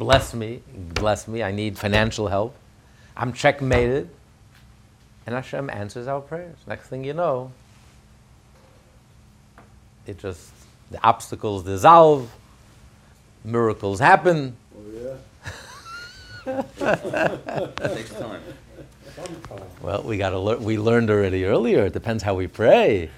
[0.00, 0.62] Bless me,
[0.94, 2.54] bless me, I need financial help.
[3.14, 4.08] I'm checkmated.
[5.26, 6.56] And Hashem answers our prayers.
[6.66, 7.52] Next thing you know,
[10.06, 10.52] it just,
[10.90, 12.32] the obstacles dissolve,
[13.44, 14.56] miracles happen.
[14.74, 15.16] Oh,
[16.46, 16.62] yeah?
[17.82, 18.40] It takes time.
[19.82, 20.64] Well, we got to learn.
[20.64, 21.84] We learned already earlier.
[21.84, 23.10] It depends how we pray.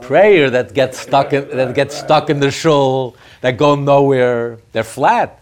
[0.00, 4.56] Prayer that gets stuck in that gets stuck in the shul, that go nowhere.
[4.72, 5.39] They're flat.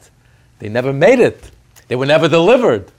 [0.59, 1.51] They never made it.
[1.89, 2.91] They were never delivered.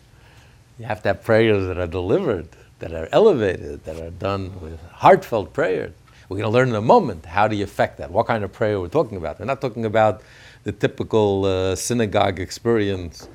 [0.78, 2.48] You have to have prayers that are delivered,
[2.80, 5.94] that are elevated, that are done with heartfelt prayers.
[6.30, 8.12] We're going to learn in a moment how do you affect that.
[8.12, 9.40] What kind of prayer we're talking about.
[9.40, 10.22] We're not talking about
[10.64, 13.28] the typical uh, synagogue experience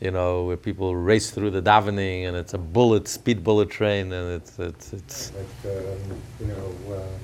[0.00, 4.12] you know, where people race through the davening and it's a bullet, speed bullet train,
[4.12, 5.32] and it's it's it's.
[5.32, 7.20] Like, um, you know, um,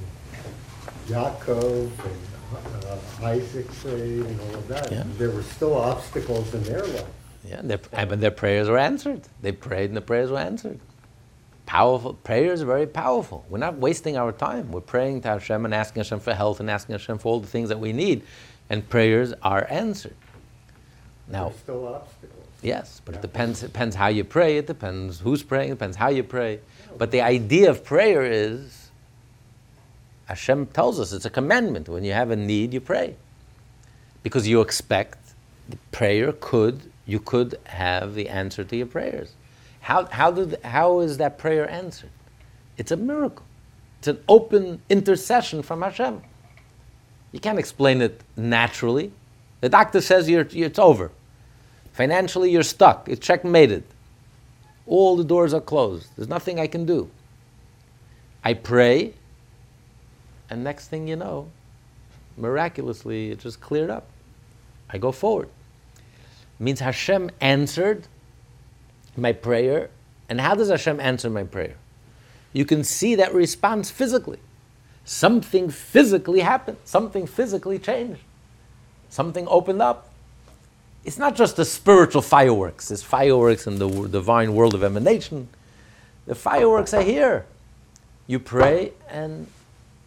[1.07, 4.91] Yaakov and uh, Isaac prayed and all of that.
[4.91, 5.05] Yeah.
[5.19, 7.07] There were still obstacles in their life.
[7.45, 9.23] Yeah, and their, and but their prayers were answered.
[9.41, 10.81] They prayed and the prayers were answered.
[11.67, 13.45] Powerful prayers are very powerful.
[13.49, 14.71] We're not wasting our time.
[14.73, 17.47] We're praying to Hashem and asking Hashem for health and asking Hashem for all the
[17.47, 18.23] things that we need,
[18.69, 20.17] and prayers are answered.
[21.29, 22.47] Now, There's still obstacles.
[22.63, 23.63] Yes, but it depends.
[23.63, 24.59] It depends how you pray.
[24.59, 25.71] It depends who's praying.
[25.71, 26.61] It depends how you pray.
[26.97, 28.82] But the idea of prayer is,
[30.27, 31.89] Hashem tells us it's a commandment.
[31.89, 33.17] When you have a need, you pray,
[34.23, 35.19] because you expect
[35.69, 39.33] the prayer could you could have the answer to your prayers.
[39.81, 42.11] How how did how is that prayer answered?
[42.77, 43.45] It's a miracle.
[43.99, 46.23] It's an open intercession from Hashem.
[47.33, 49.13] You can't explain it naturally.
[49.61, 51.11] The doctor says you're, you're, it's over.
[51.93, 53.09] Financially, you're stuck.
[53.09, 53.85] It's checkmated.
[54.87, 56.09] All the doors are closed.
[56.17, 57.11] There's nothing I can do.
[58.45, 59.15] I pray,
[60.51, 61.49] and next thing you know,
[62.37, 64.07] miraculously, it just cleared up.
[64.91, 65.49] I go forward.
[65.97, 68.07] It means Hashem answered
[69.17, 69.91] my prayer.
[70.29, 71.75] And how does Hashem answer my prayer?
[72.53, 74.39] You can see that response physically.
[75.05, 78.21] Something physically happened, something physically changed,
[79.09, 80.09] something opened up.
[81.05, 85.49] It's not just the spiritual fireworks, there's fireworks in the divine world of emanation.
[86.27, 87.47] The fireworks are here.
[88.29, 89.49] You pray, and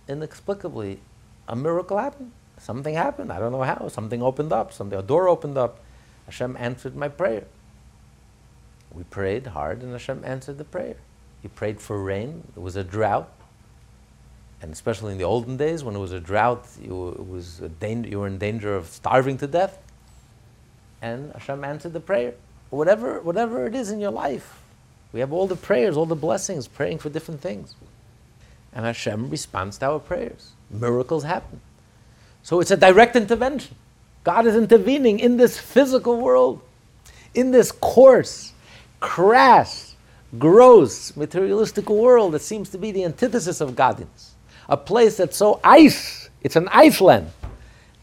[0.07, 0.99] inexplicably,
[1.47, 2.31] a miracle happened.
[2.57, 3.31] Something happened.
[3.31, 3.87] I don't know how.
[3.89, 4.71] Something opened up.
[4.71, 5.79] Something, a door opened up.
[6.25, 7.45] Hashem answered my prayer.
[8.93, 10.95] We prayed hard, and Hashem answered the prayer.
[11.41, 12.43] He prayed for rain.
[12.55, 13.29] There was a drought,
[14.61, 18.19] and especially in the olden days, when it was a drought, you, it was you
[18.19, 19.77] were in danger of starving to death.
[21.01, 22.33] And Hashem answered the prayer.
[22.69, 24.61] Whatever, whatever it is in your life,
[25.13, 27.75] we have all the prayers, all the blessings, praying for different things.
[28.75, 30.51] And Hashem responds to our prayers.
[30.69, 31.61] Miracles happen.
[32.43, 33.75] So it's a direct intervention.
[34.23, 36.61] God is intervening in this physical world,
[37.33, 38.53] in this coarse,
[38.99, 39.95] crass,
[40.37, 44.33] gross, materialistic world that seems to be the antithesis of godliness.
[44.67, 47.31] A place that's so ice, it's an Iceland,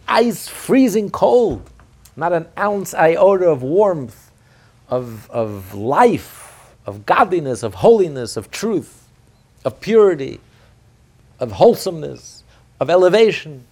[0.09, 1.69] ice freezing cold,
[2.17, 4.31] not an ounce iota of warmth,
[4.89, 9.09] of, of life, of godliness, of holiness, of truth,
[9.65, 10.41] of purity,
[11.43, 12.45] of wholesomeness,
[12.79, 13.65] of elevation.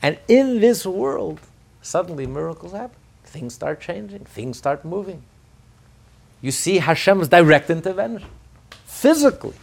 [0.00, 1.40] And in this world,
[1.82, 2.96] suddenly miracles happen.
[3.24, 5.22] Things start changing, things start moving.
[6.40, 8.28] You see Hashem's direct intervention
[8.84, 9.54] physically.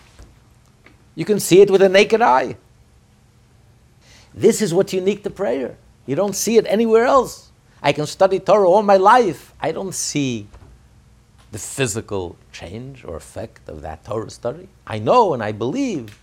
[1.15, 2.58] You can see it with a naked eye.
[4.34, 5.78] This is what's unique to prayer.
[6.06, 7.52] You don't see it anywhere else.
[7.82, 9.54] I can study Torah all my life.
[9.62, 10.47] I don't see
[11.52, 14.67] the physical change or effect of that Torah study.
[14.86, 16.19] I know and I believe.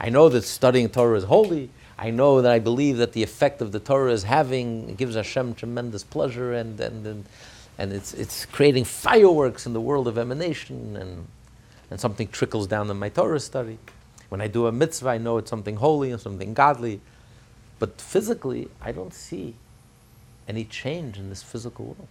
[0.00, 1.70] I know that studying Torah is holy.
[1.96, 5.54] I know that I believe that the effect of the Torah is having, gives Hashem
[5.54, 7.24] tremendous pleasure and, and, and,
[7.78, 11.26] and it's, it's creating fireworks in the world of emanation and,
[11.90, 13.78] and something trickles down in my Torah study.
[14.28, 17.00] When I do a mitzvah, I know it's something holy and something godly.
[17.78, 19.54] But physically, I don't see
[20.48, 22.08] any change in this physical world.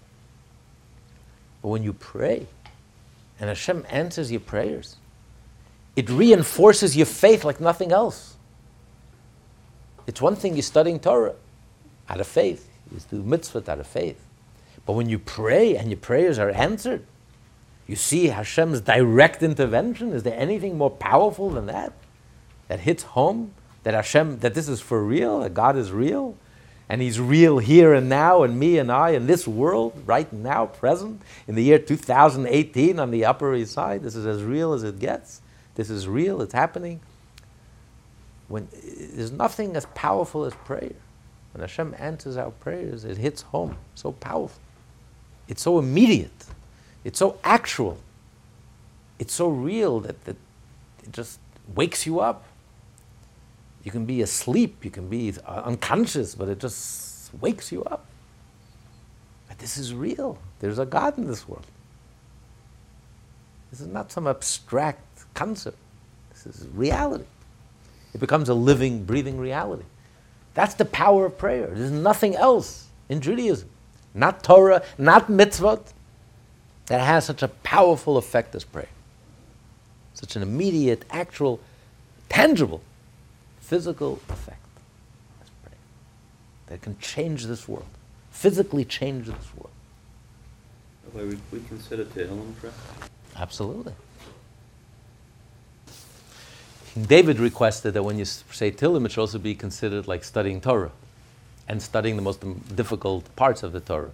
[1.61, 2.47] But when you pray,
[3.39, 4.97] and Hashem answers your prayers,
[5.95, 8.36] it reinforces your faith like nothing else.
[10.08, 11.36] It's one thing you're studying Torah
[12.10, 14.19] out of faith, you do mitzvah out of faith.
[14.86, 17.06] But when you pray and your prayers are answered,
[17.88, 20.12] you see Hashem's direct intervention.
[20.12, 21.93] Is there anything more powerful than that?
[22.67, 23.53] That hits home
[23.84, 26.36] that Hashem, that this is for real, that God is real,
[26.89, 30.65] and He's real here and now, and me and I in this world, right now,
[30.65, 34.03] present, in the year 2018 on the Upper East Side.
[34.03, 35.41] This is as real as it gets.
[35.75, 36.99] This is real, it's happening.
[38.47, 40.93] When, there's nothing as powerful as prayer.
[41.53, 44.59] When Hashem answers our prayers, it hits home so powerful.
[45.47, 46.45] It's so immediate.
[47.03, 47.97] It's so actual.
[49.19, 50.36] It's so real that, that
[51.03, 51.39] it just
[51.75, 52.45] wakes you up.
[53.83, 58.05] You can be asleep, you can be unconscious, but it just wakes you up.
[59.47, 60.38] But this is real.
[60.59, 61.65] There's a God in this world.
[63.69, 65.77] This is not some abstract concept.
[66.31, 67.25] This is reality.
[68.13, 69.83] It becomes a living, breathing reality.
[70.53, 71.67] That's the power of prayer.
[71.67, 73.69] There's nothing else in Judaism,
[74.13, 75.93] not Torah, not mitzvot,
[76.87, 78.89] that has such a powerful effect as prayer.
[80.13, 81.59] Such an immediate, actual,
[82.29, 82.81] tangible,
[83.61, 84.59] physical effect
[85.41, 85.77] as prayer.
[86.67, 87.87] That can change this world,
[88.31, 89.69] physically change this world.
[91.13, 92.73] We, we consider Tehillim prayer?
[93.35, 93.93] Absolutely.
[96.99, 100.91] David requested that when you say Tehillim, it should also be considered like studying Torah
[101.67, 102.43] and studying the most
[102.75, 104.12] difficult parts of the Torah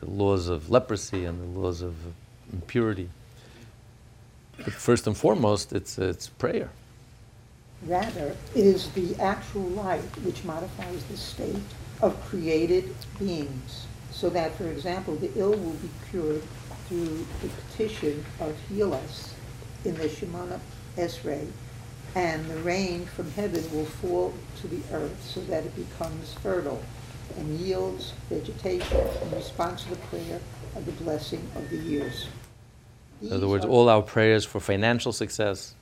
[0.00, 1.94] the laws of leprosy and the laws of
[2.52, 3.08] impurity.
[4.58, 6.70] But first and foremost, it's, it's prayer.
[7.86, 11.56] Rather, it is the actual light which modifies the state
[12.02, 16.42] of created beings, so that, for example, the ill will be cured
[16.88, 19.34] through the petition of heal us
[19.84, 20.60] in the Shemona
[20.96, 21.50] Esrei,
[22.16, 26.82] and the rain from heaven will fall to the earth so that it becomes fertile
[27.36, 30.40] and yields vegetation in response to the prayer
[30.74, 32.26] of the blessing of the years.
[33.20, 35.74] In other words, all our prayers for financial success,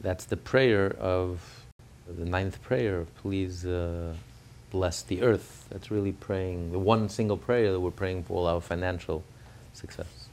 [0.00, 1.64] that's the prayer of
[2.06, 4.14] the ninth prayer, please uh,
[4.70, 5.66] bless the earth.
[5.70, 9.24] That's really praying, the one single prayer that we're praying for all our financial
[9.72, 10.28] success.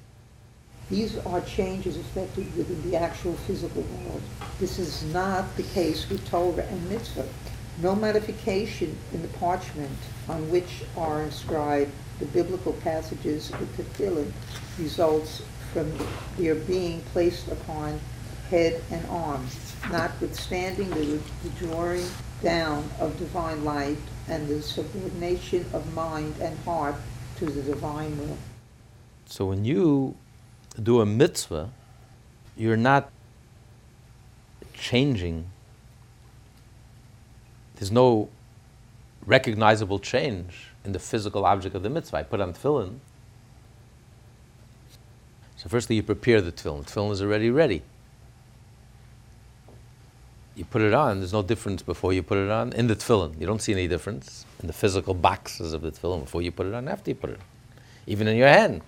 [0.92, 4.22] These are changes effected within the actual physical world.
[4.60, 7.30] This is not the case with Torah and Mitzvah.
[7.82, 14.34] No modification in the parchment on which are inscribed the biblical passages with tefillin
[14.78, 15.90] results from
[16.38, 17.98] their being placed upon
[18.50, 22.06] head and arms, notwithstanding the, the drawing
[22.44, 26.96] down of divine light and the subordination of mind and heart
[27.38, 28.38] to the divine will.
[29.26, 30.18] So when you
[30.82, 31.70] do a mitzvah,
[32.56, 33.12] you're not
[34.74, 35.46] changing.
[37.76, 38.30] There's no
[39.26, 42.18] recognizable change in the physical object of the mitzvah.
[42.18, 43.00] I put on tefillin.
[45.58, 46.86] So firstly, you prepare the tefillin.
[46.86, 47.84] Tefillin is already ready.
[50.56, 51.20] You put it on.
[51.20, 53.40] There's no difference before you put it on in the tefillin.
[53.40, 56.66] You don't see any difference in the physical boxes of the tefillin before you put
[56.66, 56.88] it on.
[56.88, 57.44] After you put it, on.
[58.08, 58.82] even in your hand.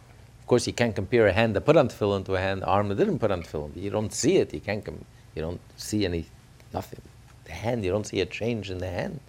[0.44, 2.90] Of course, you can't compare a hand that put on tefillin to a hand, arm
[2.90, 3.78] that didn't put on tefillin.
[3.78, 4.54] You don't see it.
[4.54, 4.84] You can't.
[4.84, 6.26] Com- you don't see any
[6.74, 7.02] nothing.
[7.46, 9.22] The hand, you don't see a change in the hand.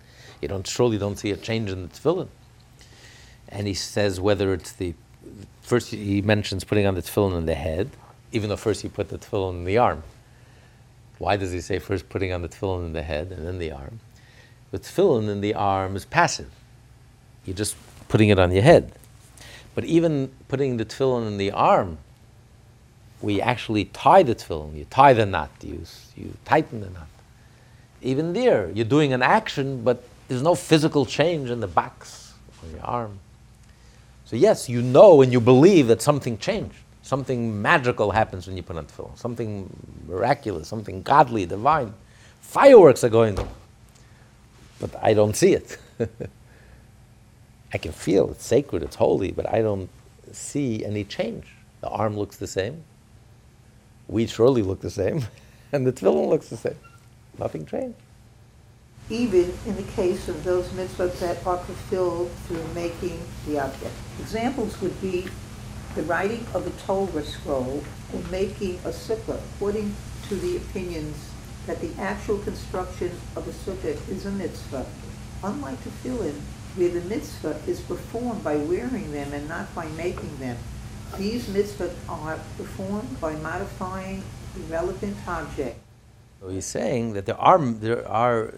[0.43, 2.27] You don't surely don't see a change in the tefillin.
[3.49, 4.95] And he says whether it's the
[5.63, 7.91] first he mentions putting on the tefillin in the head,
[8.33, 10.03] even though first he put the tefillin in the arm.
[11.19, 13.71] Why does he say first putting on the tefillin in the head and then the
[13.71, 14.01] arm?
[14.73, 16.51] The tefillin in the arm is passive.
[17.45, 17.77] You're just
[18.09, 18.91] putting it on your head.
[19.75, 21.99] But even putting the tefillin in the arm,
[23.21, 24.77] we actually tie the tefillin.
[24.77, 25.51] You tie the knot.
[25.63, 25.83] You,
[26.17, 27.09] you tighten the knot.
[28.03, 32.71] Even there, you're doing an action, but there's no physical change in the box on
[32.71, 33.19] your arm.
[34.27, 36.77] So yes, you know and you believe that something changed.
[37.03, 39.19] Something magical happens when you put on tefillin.
[39.19, 39.71] Something
[40.07, 41.93] miraculous, something godly, divine.
[42.41, 43.49] Fireworks are going on.
[44.81, 45.79] But I don't see it.
[47.75, 49.91] I can feel it's sacred, it's holy, but I don't
[50.31, 51.49] see any change.
[51.81, 52.85] The arm looks the same.
[54.07, 55.27] We surely look the same.
[55.73, 56.79] And the tefillin looks the same.
[57.37, 57.99] Nothing changed.
[59.11, 63.93] Even in the case of those mitzvahs that are fulfilled through making the object.
[64.21, 65.27] Examples would be
[65.97, 67.83] the writing of a Torah scroll
[68.13, 69.97] or making a sukkah, according
[70.29, 71.29] to the opinions
[71.67, 74.87] that the actual construction of a sukkah is a mitzvah.
[75.43, 76.41] Unlike tefillin,
[76.77, 80.57] where the mitzvah is performed by wearing them and not by making them.
[81.17, 84.23] These mitzvahs are performed by modifying
[84.55, 85.79] the relevant object.
[86.41, 88.55] So he's saying that there are, there are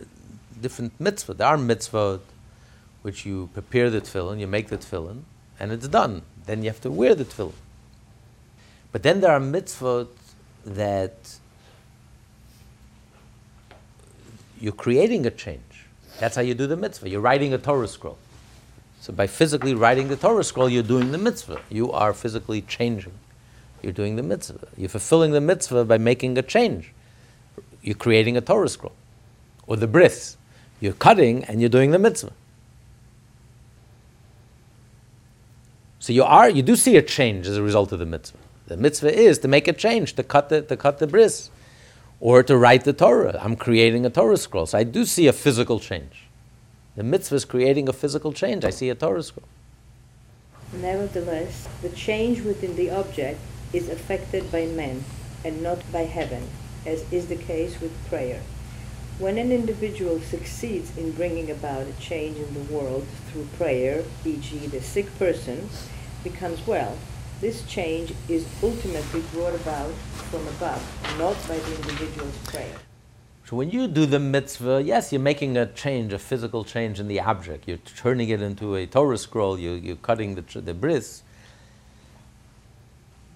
[0.61, 1.37] different mitzvahs.
[1.37, 2.21] There are mitzvahs
[3.03, 5.23] which you prepare the tefillin, you make the tefillin,
[5.61, 6.23] and it's done.
[6.47, 7.53] Then you have to wear the tefillin.
[8.93, 10.09] But then there are mitzvahs
[10.65, 11.37] that
[14.59, 15.61] you're creating a change.
[16.19, 17.09] That's how you do the mitzvah.
[17.09, 18.19] You're writing a Torah scroll.
[19.01, 21.61] So by physically writing the Torah scroll, you're doing the mitzvah.
[21.71, 23.13] You are physically changing.
[23.83, 24.69] You're doing the mitzvah.
[24.77, 26.93] You're fulfilling the mitzvah by making a change.
[27.83, 28.95] You're creating a Torah scroll.
[29.67, 30.37] Or the bris.
[30.81, 32.33] You're cutting and you're doing the mitzvah.
[35.99, 38.39] So you are, you do see a change as a result of the mitzvah.
[38.67, 41.51] The mitzvah is to make a change, to cut the, to cut the bris,
[42.21, 43.39] or to write the Torah.
[43.43, 44.67] I'm creating a Torah scroll.
[44.67, 46.25] So I do see a physical change.
[46.97, 48.65] The mitzvah is creating a physical change.
[48.65, 49.49] I see a Torah scroll.
[50.73, 53.39] Nevertheless, the change within the object
[53.73, 55.05] is affected by man
[55.45, 56.49] and not by heaven,
[56.85, 58.41] as is the case with prayer.
[59.19, 64.59] When an individual succeeds in bringing about a change in the world through prayer, e.g.,
[64.67, 65.69] the sick person,
[66.23, 66.99] becomes well,
[67.41, 69.93] this change is ultimately brought about
[70.31, 70.83] from above,
[71.19, 72.75] not by the individual's prayer.
[73.45, 77.07] So when you do the mitzvah, yes, you're making a change, a physical change in
[77.07, 77.69] the object.
[77.69, 79.59] You're turning it into a Torah scroll.
[79.59, 81.23] You, you're cutting the, the bris.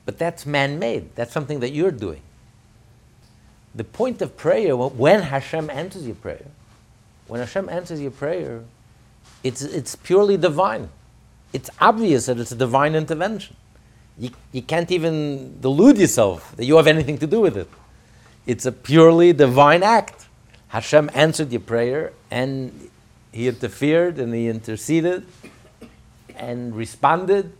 [0.05, 1.14] But that's man-made.
[1.14, 2.22] That's something that you're doing.
[3.74, 6.46] The point of prayer, when Hashem answers your prayer,
[7.28, 8.64] when Hashem answers your prayer,
[9.44, 10.88] it's, it's purely divine
[11.53, 13.57] it's obvious that it's a divine intervention.
[14.20, 17.70] You, you can't even delude yourself that you have anything to do with it.
[18.46, 20.28] It's a purely divine act.
[20.68, 22.90] Hashem answered your prayer and
[23.32, 25.26] he interfered and he interceded
[26.36, 27.54] and responded.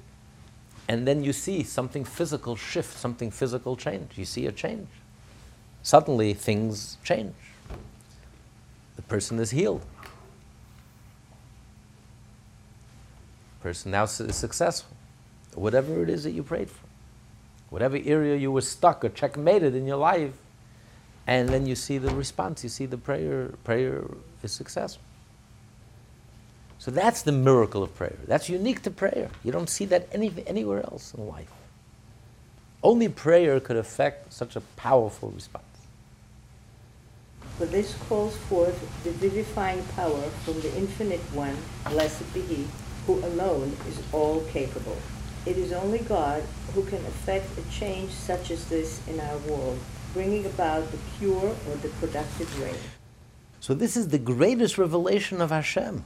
[0.86, 4.18] And then you see something physical shift, something physical change.
[4.18, 4.88] You see a change.
[5.82, 7.34] Suddenly things change.
[8.96, 9.86] The person is healed.
[13.61, 14.94] The person now is successful.
[15.55, 16.86] Whatever it is that you prayed for,
[17.70, 20.32] whatever area you were stuck or checkmated in your life,
[21.26, 24.05] and then you see the response, you see the prayer, prayer
[24.42, 25.03] is successful.
[26.78, 28.16] So that's the miracle of prayer.
[28.26, 29.28] That's unique to prayer.
[29.44, 31.51] You don't see that any, anywhere else in life.
[32.82, 35.64] Only prayer could affect such a powerful response.
[37.59, 41.57] For this calls forth the vivifying power from the Infinite One,
[41.90, 42.66] blessed be He,
[43.07, 44.96] who alone is all capable.
[45.47, 46.43] It is only God
[46.74, 49.78] who can effect a change such as this in our world,
[50.12, 52.74] bringing about the pure or the productive rain.
[53.61, 56.05] So this is the greatest revelation of Hashem.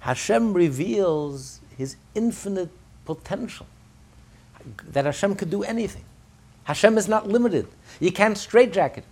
[0.00, 2.70] Hashem reveals his infinite
[3.04, 3.66] potential.
[4.88, 6.04] That Hashem could do anything.
[6.64, 7.66] Hashem is not limited.
[8.00, 9.04] You can't straitjacket.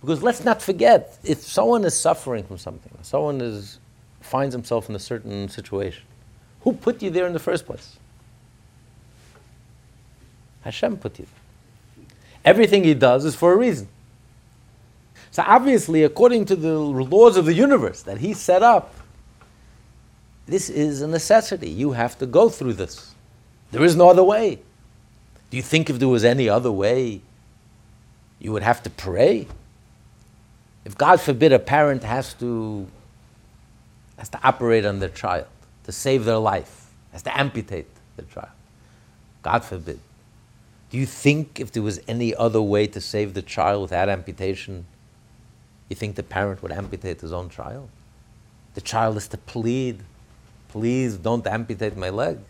[0.00, 3.78] Because let's not forget, if someone is suffering from something, someone is
[4.20, 6.04] finds himself in a certain situation.
[6.62, 7.98] Who put you there in the first place?
[10.62, 12.06] Hashem put you there.
[12.44, 13.88] Everything he does is for a reason.
[15.30, 18.94] So obviously, according to the laws of the universe that he set up,
[20.46, 21.70] this is a necessity.
[21.70, 23.14] You have to go through this.
[23.70, 24.58] There is no other way.
[25.50, 27.22] Do you think if there was any other way,
[28.38, 29.46] you would have to pray?
[30.84, 32.86] If God forbid a parent has to
[34.18, 35.46] has to operate on their child,
[35.84, 37.86] to save their life, has to amputate
[38.16, 38.50] the child.
[39.42, 39.98] God forbid.
[40.92, 44.84] Do you think if there was any other way to save the child without amputation,
[45.88, 47.88] you think the parent would amputate his own child?
[48.74, 50.00] The child is to plead,
[50.68, 52.40] please don't amputate my leg.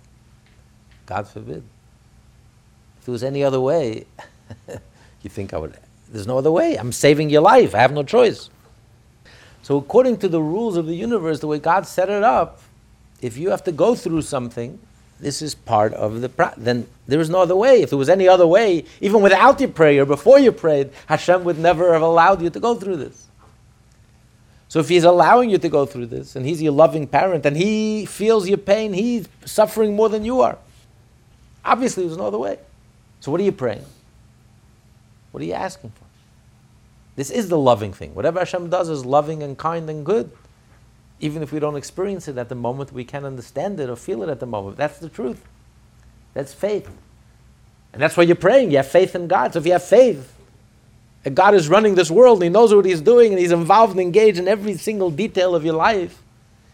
[1.06, 1.62] God forbid.
[2.98, 4.06] If there was any other way,
[5.22, 5.78] you think I would.
[6.08, 6.74] There's no other way.
[6.74, 7.76] I'm saving your life.
[7.76, 8.50] I have no choice.
[9.62, 12.60] So, according to the rules of the universe, the way God set it up,
[13.20, 14.80] if you have to go through something,
[15.22, 17.80] this is part of the pra- then there is no other way.
[17.80, 21.58] If there was any other way, even without your prayer, before you prayed, Hashem would
[21.58, 23.28] never have allowed you to go through this.
[24.68, 27.56] So if He's allowing you to go through this, and He's your loving parent, and
[27.56, 30.58] He feels your pain, He's suffering more than you are.
[31.64, 32.58] Obviously, there's no other way.
[33.20, 33.84] So what are you praying?
[35.30, 36.04] What are you asking for?
[37.14, 38.14] This is the loving thing.
[38.14, 40.32] Whatever Hashem does is loving and kind and good.
[41.22, 44.24] Even if we don't experience it at the moment, we can understand it or feel
[44.24, 44.76] it at the moment.
[44.76, 45.42] That's the truth.
[46.34, 46.90] That's faith.
[47.92, 48.72] And that's why you're praying.
[48.72, 49.52] You have faith in God.
[49.52, 50.34] So if you have faith,
[51.32, 54.00] God is running this world and He knows what He's doing and He's involved and
[54.00, 56.20] engaged in every single detail of your life,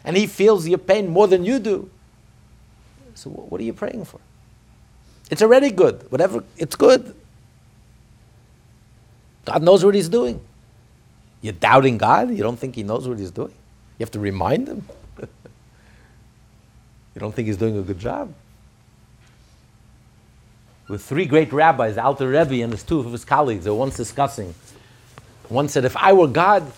[0.03, 1.91] and He feels your pain more than you do.
[3.15, 4.21] So what are you praying for?
[5.31, 6.11] It's already good.
[6.11, 7.15] Whatever, it's good.
[9.45, 10.41] God knows what He's doing.
[11.43, 12.31] You're doubting God?
[12.31, 13.53] You don't think He knows what He's doing?
[13.99, 14.85] You have to remind Him?
[15.21, 15.29] you
[17.19, 18.33] don't think He's doing a good job?
[20.89, 23.97] With three great rabbis, Alter Rebbe and his two of his colleagues, they were once
[23.97, 24.55] discussing.
[25.51, 26.73] One said, If I were God,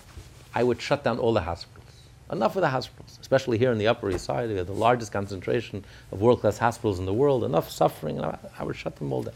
[0.53, 1.87] I would shut down all the hospitals.
[2.29, 4.49] Enough of the hospitals, especially here in the Upper East Side.
[4.49, 7.45] We have the largest concentration of world class hospitals in the world.
[7.45, 9.33] Enough suffering, I would shut them all down.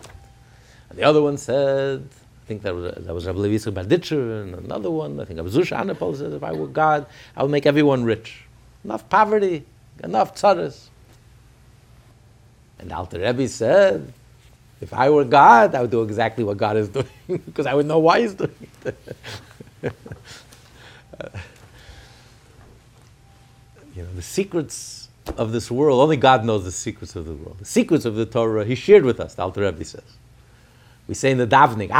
[0.90, 2.08] And the other one said,
[2.46, 5.20] I think that was, that was Rabbi Levi Berditcher and another one.
[5.20, 8.44] I think Rabbi Zusha Anapol says, if I were God, I would make everyone rich.
[8.84, 9.66] Enough poverty,
[10.04, 10.90] enough tzaddis.
[12.78, 14.14] And Alter Rebbe said,
[14.80, 17.88] if I were God, I would do exactly what God is doing because I would
[17.88, 18.96] know why He's doing it.
[21.18, 21.30] Uh,
[23.96, 27.58] you know, the secrets of this world, only God knows the secrets of the world.
[27.60, 30.04] The secrets of the Torah He shared with us, the Alter Rebbe says.
[31.08, 31.92] We say in the davening,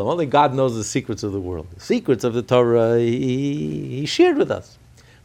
[0.00, 1.66] only God knows the secrets of the world.
[1.74, 4.78] The secrets of the Torah he, he shared with us.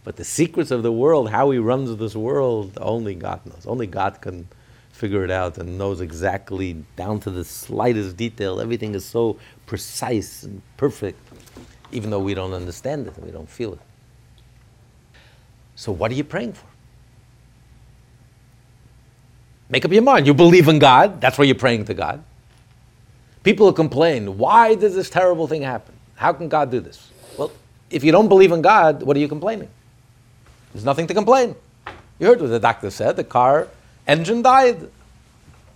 [0.04, 3.66] But the secrets of the world, how he runs this world, only God knows.
[3.66, 4.48] Only God can
[4.92, 8.60] figure it out and knows exactly down to the slightest detail.
[8.60, 11.20] Everything is so precise and perfect,
[11.92, 13.80] even though we don't understand it and we don't feel it.
[15.76, 16.66] So, what are you praying for?
[19.70, 20.28] Make up your mind.
[20.28, 22.24] You believe in God, that's why you're praying to God.
[23.44, 25.96] People complain, why does this terrible thing happen?
[26.16, 27.10] How can God do this?
[27.38, 27.52] Well,
[27.90, 29.70] if you don't believe in God, what are you complaining?
[30.74, 31.56] There's nothing to complain.
[32.20, 33.70] You heard what the doctor said the car
[34.08, 34.90] engine died.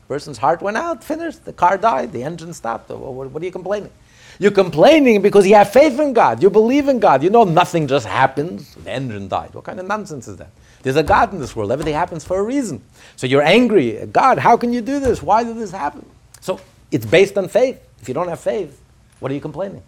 [0.07, 1.45] Person's heart went out, finished.
[1.45, 2.89] The car died, the engine stopped.
[2.89, 3.91] What are you complaining?
[4.39, 6.43] You're complaining because you have faith in God.
[6.43, 7.23] You believe in God.
[7.23, 8.75] You know nothing just happens.
[8.75, 9.53] The engine died.
[9.53, 10.49] What kind of nonsense is that?
[10.81, 11.71] There's a God in this world.
[11.71, 12.83] Everything happens for a reason.
[13.15, 14.05] So you're angry.
[14.11, 15.23] God, how can you do this?
[15.23, 16.05] Why did this happen?
[16.41, 16.59] So
[16.93, 17.81] it's based on faith.
[18.01, 18.79] If you don't have faith,
[19.19, 19.81] what are you complaining?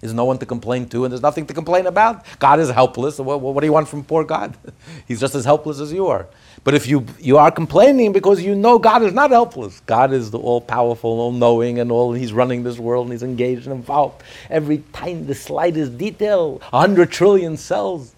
[0.00, 2.26] There's no one to complain to, and there's nothing to complain about.
[2.38, 3.18] God is helpless.
[3.18, 4.54] What, what do you want from poor God?
[5.08, 6.26] He's just as helpless as you are.
[6.62, 10.30] But if you, you are complaining because you know God is not helpless, God is
[10.30, 13.74] the all powerful, all knowing, and all, He's running this world and He's engaged and
[13.74, 14.22] involved.
[14.50, 18.14] Every tiny, the slightest detail, a hundred trillion cells,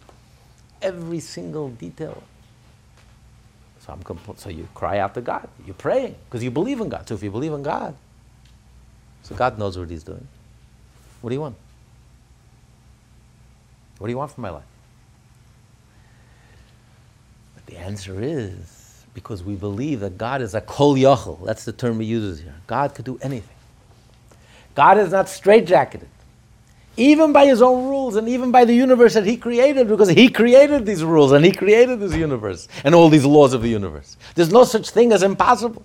[0.82, 2.20] every single detail.
[3.86, 5.48] So, compl- so you cry out to God.
[5.64, 7.06] You're praying because you believe in God.
[7.06, 7.94] So if you believe in God,
[9.26, 10.26] so God knows what He's doing.
[11.20, 11.56] What do you want?
[13.98, 14.64] What do you want from my life?
[17.56, 21.44] But the answer is because we believe that God is a kol yachol.
[21.44, 22.54] That's the term he uses here.
[22.68, 23.56] God could do anything.
[24.76, 26.06] God is not straitjacketed,
[26.96, 30.28] even by his own rules and even by the universe that he created, because he
[30.28, 34.16] created these rules and he created this universe and all these laws of the universe.
[34.36, 35.82] There's no such thing as impossible.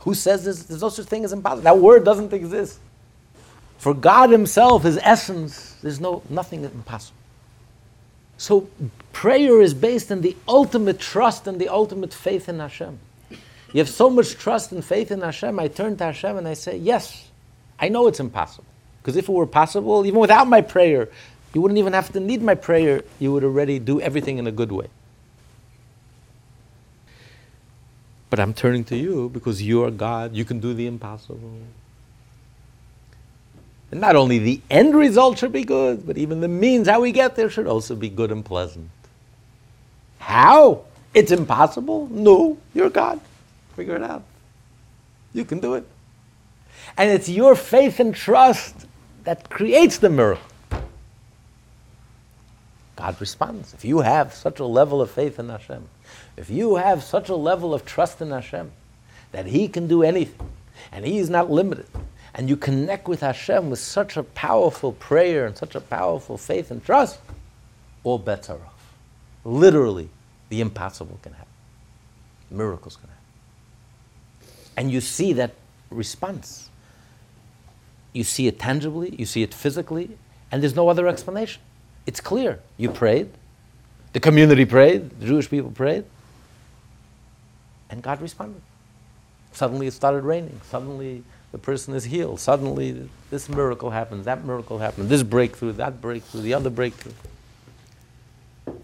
[0.00, 0.64] Who says this?
[0.64, 1.62] There's no such thing as impossible.
[1.62, 2.78] That word doesn't exist.
[3.78, 7.16] For God Himself, His essence, there's no nothing impossible.
[8.36, 8.68] So
[9.12, 12.98] prayer is based on the ultimate trust and the ultimate faith in Hashem.
[13.72, 16.54] You have so much trust and faith in Hashem, I turn to Hashem and I
[16.54, 17.28] say, Yes,
[17.78, 18.64] I know it's impossible.
[19.00, 21.08] Because if it were possible, even without my prayer,
[21.54, 23.02] you wouldn't even have to need my prayer.
[23.18, 24.88] You would already do everything in a good way.
[28.30, 30.34] But I'm turning to you because you are God.
[30.34, 31.52] You can do the impossible.
[33.90, 37.10] And not only the end result should be good, but even the means how we
[37.10, 38.88] get there should also be good and pleasant.
[40.20, 40.84] How?
[41.12, 42.06] It's impossible?
[42.08, 43.20] No, you're God.
[43.74, 44.22] Figure it out.
[45.32, 45.84] You can do it.
[46.96, 48.86] And it's your faith and trust
[49.24, 50.44] that creates the miracle.
[52.96, 53.74] God responds.
[53.74, 55.88] If you have such a level of faith in Hashem,
[56.40, 58.72] if you have such a level of trust in Hashem
[59.30, 60.48] that He can do anything
[60.90, 61.86] and He is not limited,
[62.34, 66.70] and you connect with Hashem with such a powerful prayer and such a powerful faith
[66.70, 67.18] and trust,
[68.04, 68.94] all bets are off.
[69.44, 70.08] Literally,
[70.48, 71.52] the impossible can happen.
[72.50, 74.54] Miracles can happen.
[74.78, 75.52] And you see that
[75.90, 76.70] response.
[78.14, 80.16] You see it tangibly, you see it physically,
[80.50, 81.60] and there's no other explanation.
[82.06, 82.60] It's clear.
[82.78, 83.28] You prayed,
[84.14, 86.06] the community prayed, the Jewish people prayed,
[87.90, 88.62] and God responded.
[89.52, 90.60] Suddenly it started raining.
[90.64, 92.40] Suddenly the person is healed.
[92.40, 97.12] Suddenly this miracle happens, that miracle happens, this breakthrough, that breakthrough, the other breakthrough.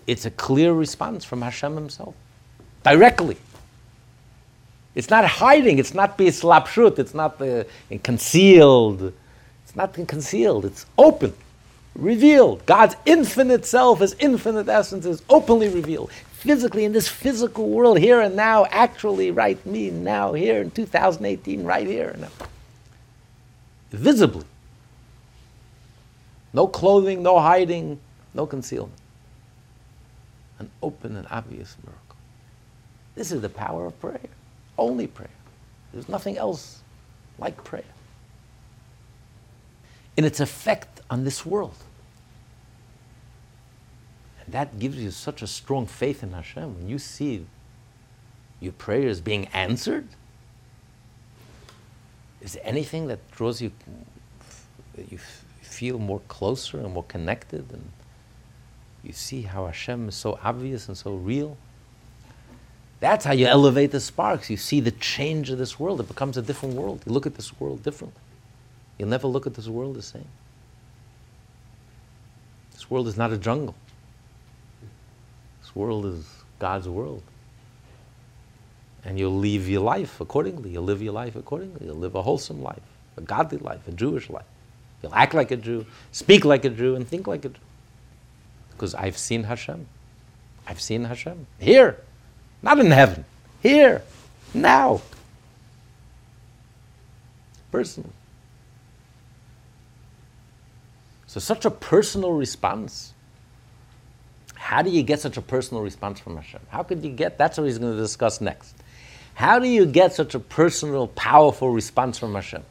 [0.07, 2.15] It's a clear response from Hashem Himself,
[2.83, 3.37] directly.
[4.95, 7.65] It's not hiding, it's not b'hislabshus, it's not uh,
[8.03, 9.13] concealed.
[9.65, 11.35] It's not concealed, it's open,
[11.95, 12.65] revealed.
[12.67, 18.21] God's infinite self, His infinite essence is openly revealed physically in this physical world here
[18.21, 22.29] and now, actually, right me now, here in 2018, right here and now.
[23.91, 24.45] Visibly.
[26.53, 27.99] No clothing, no hiding,
[28.35, 28.99] no concealment.
[30.59, 32.17] An open and obvious miracle.
[33.15, 34.19] This is the power of prayer.
[34.79, 35.29] Only prayer.
[35.93, 36.81] There's nothing else
[37.39, 37.85] like prayer.
[40.17, 41.77] In its effect on this world.
[44.49, 46.77] That gives you such a strong faith in Hashem.
[46.77, 47.47] When you see
[48.61, 50.09] your prayers being answered,
[52.41, 53.73] Is there anything that draws you,
[54.95, 55.19] that you
[55.63, 57.91] feel more closer and more connected and
[59.03, 61.57] you see how Hashem is so obvious and so real?
[63.01, 64.49] That's how you elevate the sparks.
[64.49, 66.01] You see the change of this world.
[66.01, 67.03] It becomes a different world.
[67.05, 68.21] You look at this world differently.
[68.99, 70.29] You'll never look at this world the same.
[72.73, 73.75] This world is not a jungle.
[75.77, 76.27] World is
[76.59, 77.23] God's world.
[79.05, 80.71] And you'll live your life accordingly.
[80.71, 81.87] You'll live your life accordingly.
[81.87, 82.83] You'll live a wholesome life,
[83.17, 84.47] a godly life, a Jewish life.
[85.03, 87.61] You'll act like a Jew, speak like a Jew, and think like a Jew.
[88.71, 89.87] Because I've seen Hashem.
[90.67, 91.47] I've seen Hashem.
[91.61, 91.99] Here.
[92.63, 93.27] Not in heaven.
[93.63, 94.03] Here.
[94.55, 95.03] Now.
[97.71, 98.11] Personally.
[101.27, 103.13] So, such a personal response.
[104.57, 106.61] How do you get such a personal response from Hashem?
[106.69, 107.39] How could you get?
[107.39, 108.75] That's what he's going to discuss next.
[109.35, 112.63] How do you get such a personal, powerful response from Hashem?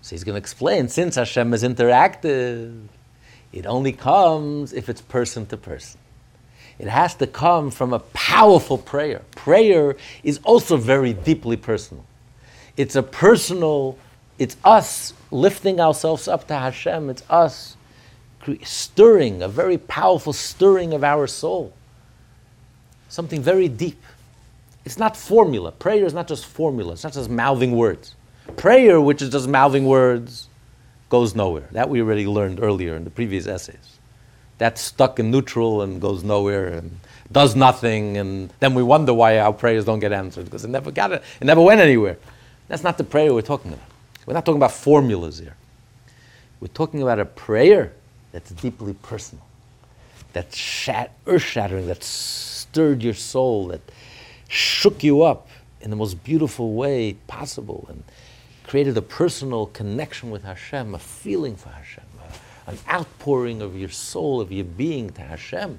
[0.00, 2.88] So he's going to explain since Hashem is interactive,
[3.52, 6.00] it only comes if it's person to person.
[6.78, 9.22] It has to come from a powerful prayer.
[9.36, 12.04] Prayer is also very deeply personal.
[12.76, 13.96] It's a personal,
[14.38, 17.10] it's us lifting ourselves up to Hashem.
[17.10, 17.76] It's us
[18.62, 21.72] stirring, a very powerful stirring of our soul.
[23.08, 24.02] Something very deep.
[24.84, 25.72] It's not formula.
[25.72, 28.14] Prayer is not just formula, it's not just mouthing words.
[28.56, 30.48] Prayer, which is just mouthing words,
[31.08, 31.68] goes nowhere.
[31.72, 33.94] That we already learned earlier in the previous essays
[34.58, 36.98] that's stuck in neutral and goes nowhere and
[37.32, 40.90] does nothing, and then we wonder why our prayers don't get answered because it never
[40.90, 42.16] got it, it never went anywhere.
[42.68, 43.84] That's not the prayer we're talking about.
[44.26, 45.56] We're not talking about formulas here.
[46.60, 47.92] We're talking about a prayer
[48.34, 49.46] that's deeply personal,
[50.34, 53.80] that's shat- earth shattering, that stirred your soul, that
[54.48, 55.48] shook you up
[55.80, 58.04] in the most beautiful way possible, and
[58.66, 62.04] created a personal connection with Hashem, a feeling for Hashem
[62.66, 65.78] an outpouring of your soul, of your being to Hashem.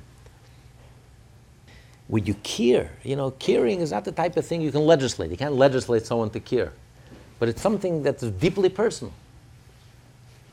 [2.09, 2.91] Would you care?
[3.03, 5.31] You know, caring is not the type of thing you can legislate.
[5.31, 6.71] You can't legislate someone to care.
[7.39, 9.13] But it's something that's deeply personal.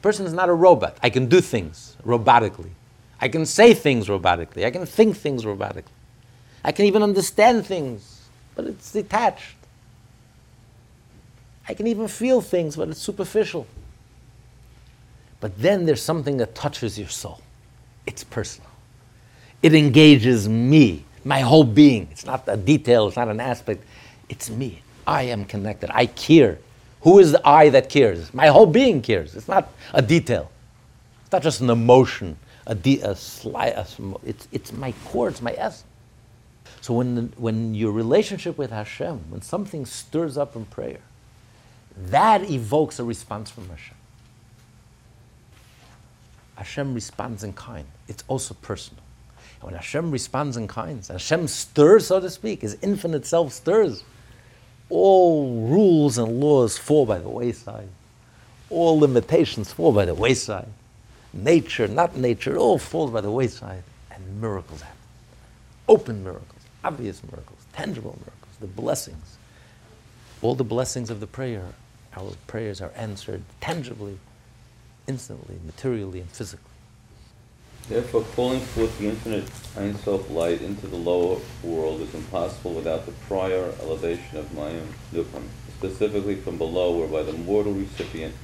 [0.02, 0.98] Person is not a robot.
[1.02, 2.70] I can do things robotically.
[3.20, 4.66] I can say things robotically.
[4.66, 5.84] I can think things robotically.
[6.64, 9.56] I can even understand things, but it's detached.
[11.68, 13.66] I can even feel things, but it's superficial.
[15.40, 17.40] But then there's something that touches your soul.
[18.06, 18.70] It's personal.
[19.62, 22.08] It engages me, my whole being.
[22.10, 23.84] It's not a detail, it's not an aspect.
[24.28, 24.82] It's me.
[25.06, 25.90] I am connected.
[25.92, 26.58] I care.
[27.02, 28.32] Who is the I that cares?
[28.32, 29.34] My whole being cares.
[29.34, 30.50] It's not a detail.
[31.22, 32.36] It's not just an emotion,
[32.66, 35.84] a, de- a slight, a sm- it's, it's my core, it's my essence.
[36.80, 41.00] So when, the, when your relationship with Hashem, when something stirs up in prayer,
[41.96, 43.96] that evokes a response from Hashem.
[46.56, 47.86] Hashem responds in kind.
[48.08, 49.02] It's also personal.
[49.60, 54.04] And when Hashem responds in kind, Hashem stirs, so to speak, His infinite self stirs.
[54.94, 57.88] All rules and laws fall by the wayside.
[58.68, 60.68] All limitations fall by the wayside.
[61.32, 63.84] Nature, not nature, all falls by the wayside.
[64.10, 64.98] And miracles happen.
[65.88, 69.38] Open miracles, obvious miracles, tangible miracles, the blessings.
[70.42, 71.64] All the blessings of the prayer,
[72.14, 74.18] our prayers are answered tangibly
[75.06, 76.71] instantly, materially, and physically.
[77.88, 83.06] Therefore, calling forth the infinite Ein Sof light into the lower world is impossible without
[83.06, 88.34] the prior elevation of Mayim Nukam, specifically from below, whereby the mortal recipient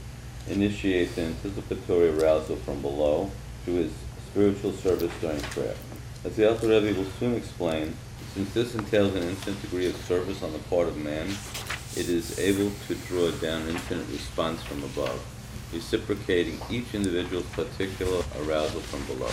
[0.48, 3.30] initiates an anticipatory arousal from below
[3.64, 3.92] to his
[4.30, 5.76] spiritual service during prayer.
[6.24, 7.94] As the Alter Rebbe will soon explain,
[8.34, 11.28] since this entails an infinite degree of service on the part of man,
[11.96, 15.24] it is able to draw down infinite response from above
[15.72, 19.30] reciprocating each individual's particular arousal from below.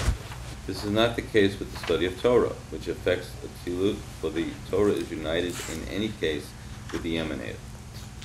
[0.67, 4.47] This is not the case with the study of Torah, which affects Atzilut, for the
[4.69, 6.49] Torah is united in any case
[6.91, 7.57] with the emanator.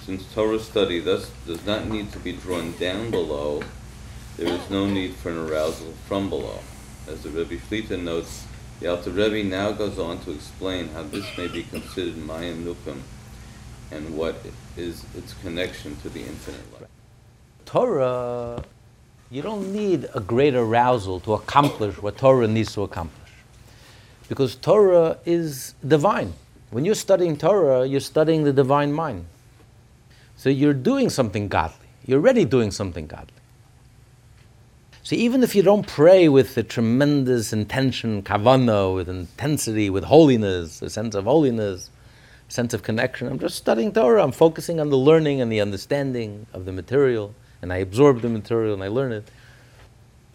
[0.05, 3.63] Since Torah study thus does not need to be drawn down below,
[4.37, 6.61] there is no need for an arousal from below.
[7.07, 8.47] As the Rebbe Shlita notes,
[8.81, 13.03] the Alter Rebbe now goes on to explain how this may be considered Mayim Nukum
[13.91, 14.37] and what
[14.77, 16.89] is its connection to the infinite light.
[17.71, 18.65] Torah,
[19.31, 23.31] you don't need a great arousal to accomplish what Torah needs to accomplish.
[24.29, 26.33] Because Torah is divine.
[26.73, 29.27] When you're studying Torah, you're studying the divine mind.
[30.37, 31.87] So you're doing something godly.
[32.05, 33.39] You're already doing something godly.
[35.05, 40.83] So even if you don't pray with a tremendous intention, kavana, with intensity, with holiness,
[40.83, 41.89] a sense of holiness,
[42.49, 43.29] sense of connection.
[43.29, 44.25] I'm just studying Torah.
[44.25, 47.33] I'm focusing on the learning and the understanding of the material,
[47.63, 49.29] and I absorb the material and I learn it.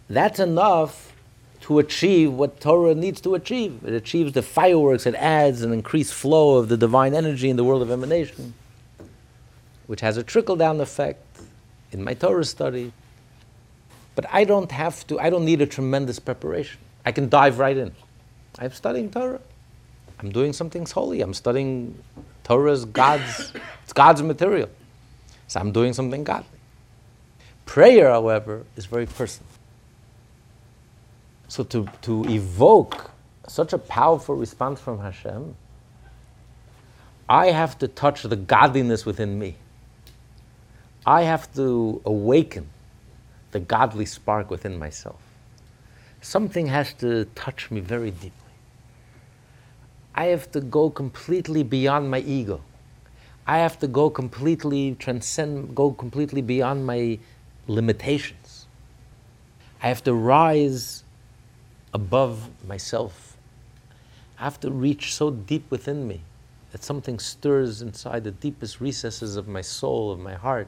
[0.10, 1.14] That's enough
[1.62, 3.84] to achieve what Torah needs to achieve.
[3.84, 7.64] It achieves the fireworks, it adds an increased flow of the divine energy in the
[7.64, 8.54] world of emanation,
[9.88, 11.24] which has a trickle down effect
[11.92, 12.92] in my Torah study.
[14.14, 16.80] But I don't have to, I don't need a tremendous preparation.
[17.06, 17.92] I can dive right in.
[18.60, 19.42] I'm studying Torah.
[20.20, 21.22] I'm doing something holy.
[21.22, 21.98] I'm studying
[22.44, 23.54] Torah's God's,
[23.84, 24.70] it's God's material.
[25.48, 26.55] So I'm doing something godly.
[27.66, 29.49] Prayer, however, is very personal.
[31.47, 33.11] So to, to evoke
[33.47, 35.55] such a powerful response from Hashem,
[37.28, 39.55] I have to touch the godliness within me.
[41.05, 42.68] I have to awaken
[43.51, 45.22] the godly spark within myself.
[46.22, 48.32] Something has to touch me very deeply.
[50.16, 52.61] I have to go completely beyond my ego.
[53.45, 57.20] I have to go completely transcend, go completely beyond my
[57.68, 58.68] limitations.
[59.82, 61.03] I have to rise
[61.93, 63.38] above myself.
[64.38, 66.22] I have to reach so deep within me
[66.72, 70.68] that something stirs inside the deepest recesses of my soul, of my heart,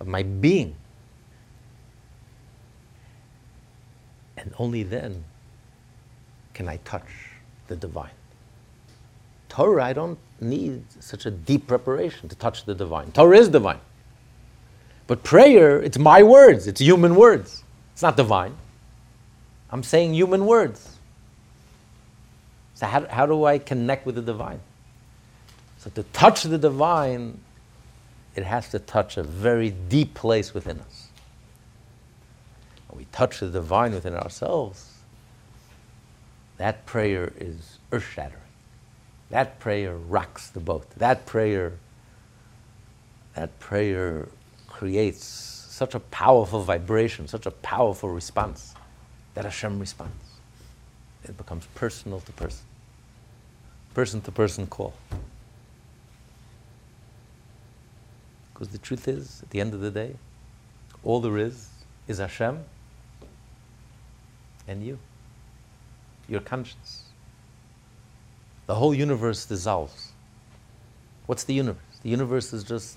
[0.00, 0.74] of my being.
[4.36, 5.24] And only then
[6.54, 7.08] can I touch
[7.66, 8.10] the divine.
[9.48, 13.12] Torah, I don't need such a deep preparation to touch the divine.
[13.12, 13.80] Torah is divine.
[15.06, 17.62] But prayer, it's my words, it's human words.
[17.92, 18.56] It's not divine.
[19.70, 20.96] I'm saying human words.
[22.74, 24.60] So, how, how do I connect with the divine?
[25.78, 27.40] So, to touch the divine,
[28.34, 31.08] it has to touch a very deep place within us.
[32.88, 34.90] When we touch the divine within ourselves,
[36.56, 38.40] that prayer is earth shattering.
[39.30, 40.88] That prayer rocks the boat.
[40.96, 41.74] That prayer,
[43.34, 44.28] that prayer
[44.74, 48.74] creates such a powerful vibration, such a powerful response
[49.34, 50.24] that Hashem responds.
[51.24, 52.64] It becomes personal to person,
[53.94, 54.92] person to person call.
[58.52, 60.16] Because the truth is, at the end of the day,
[61.02, 61.68] all there is
[62.08, 62.64] is Hashem
[64.66, 64.98] and you,
[66.28, 67.04] your conscience
[68.66, 70.12] the whole universe dissolves.
[71.26, 71.82] What's the universe?
[72.02, 72.96] The universe is just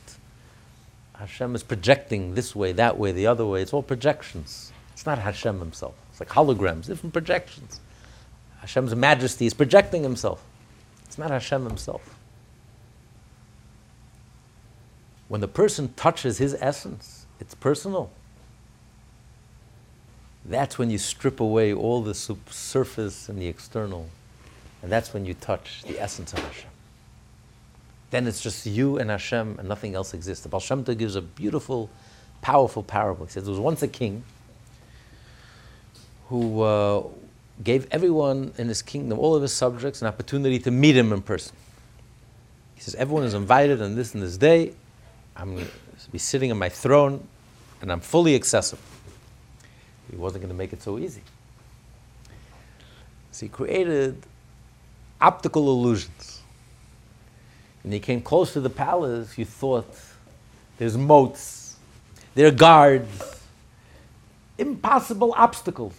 [1.19, 3.61] Hashem is projecting this way, that way, the other way.
[3.61, 4.71] It's all projections.
[4.93, 5.95] It's not Hashem himself.
[6.11, 7.79] It's like holograms, different projections.
[8.59, 10.43] Hashem's majesty is projecting himself.
[11.05, 12.15] It's not Hashem himself.
[15.27, 18.11] When the person touches his essence, it's personal.
[20.45, 24.09] That's when you strip away all the surface and the external
[24.81, 26.69] and that's when you touch the essence of Hashem.
[28.09, 30.43] Then it's just you and Hashem and nothing else exists.
[30.43, 31.89] The Baal Shem Tov gives a beautiful,
[32.41, 33.25] powerful parable.
[33.25, 34.23] He says there was once a king
[36.29, 37.03] who uh,
[37.63, 41.21] gave everyone in his kingdom, all of his subjects, an opportunity to meet him in
[41.21, 41.55] person.
[42.75, 44.73] He says, Everyone is invited on this and this day.
[45.35, 47.27] I'm going to be sitting on my throne
[47.81, 48.83] and I'm fully accessible.
[50.09, 51.21] He wasn't going to make it so easy.
[53.31, 54.23] So he created
[55.19, 56.36] optical illusions.
[57.87, 59.87] When you came close to the palace, you thought
[60.77, 61.77] there's moats,
[62.35, 63.41] there are guards,
[64.57, 65.93] impossible obstacles.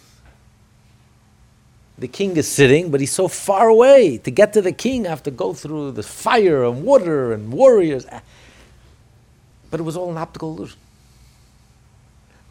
[1.97, 4.19] The king is sitting, but he's so far away.
[4.19, 7.51] To get to the king, I have to go through the fire and water and
[7.51, 8.05] warriors.
[9.71, 10.77] But it was all an optical illusion.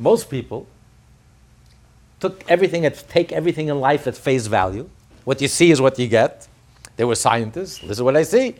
[0.00, 0.66] Most people
[2.18, 4.90] took everything at, take everything in life at face value.
[5.22, 6.48] What you see is what you get.
[6.96, 7.78] They were scientists.
[7.78, 8.56] This is what I see.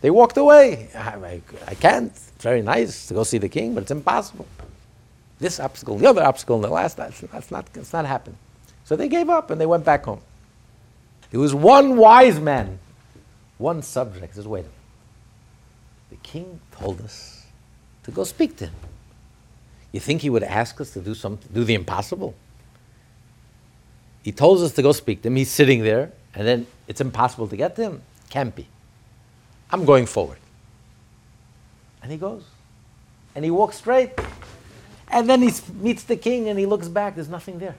[0.00, 0.88] They walked away.
[0.94, 2.12] I, I, I can't.
[2.12, 4.46] It's very nice to go see the king, but it's impossible.
[5.38, 8.38] This obstacle, the other obstacle, and the last, that's, that's not, it's not happening.
[8.84, 10.20] So they gave up and they went back home.
[11.30, 12.78] There was one wise man,
[13.58, 14.34] one subject.
[14.34, 14.72] Says, wait a minute.
[16.10, 17.46] The king told us
[18.04, 18.74] to go speak to him.
[19.92, 22.34] You think he would ask us to do something, do the impossible?
[24.22, 25.36] He told us to go speak to him.
[25.36, 28.02] He's sitting there and then it's impossible to get to him?
[28.30, 28.68] Can't be.
[29.70, 30.38] I'm going forward.
[32.02, 32.44] And he goes.
[33.34, 34.12] And he walks straight.
[35.08, 37.14] And then he meets the king and he looks back.
[37.14, 37.76] There's nothing there.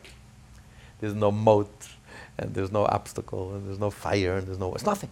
[1.00, 1.90] There's no moat,
[2.38, 4.74] and there's no obstacle, and there's no fire, and there's no.
[4.74, 5.10] It's nothing.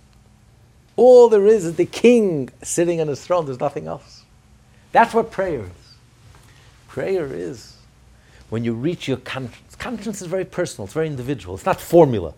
[0.95, 3.45] All there is is the king sitting on his throne.
[3.45, 4.23] There's nothing else.
[4.91, 5.95] That's what prayer is.
[6.87, 7.77] Prayer is
[8.49, 9.75] when you reach your conscience.
[9.75, 12.33] Conscience is very personal, it's very individual, it's not formula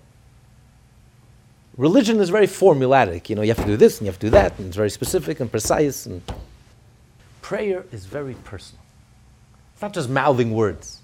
[1.78, 3.30] Religion is very formulatic.
[3.30, 4.76] You know, you have to do this and you have to do that, and it's
[4.76, 6.08] very specific and precise.
[6.08, 6.24] And
[7.42, 8.82] prayer is very personal.
[9.74, 11.02] It's not just mouthing words,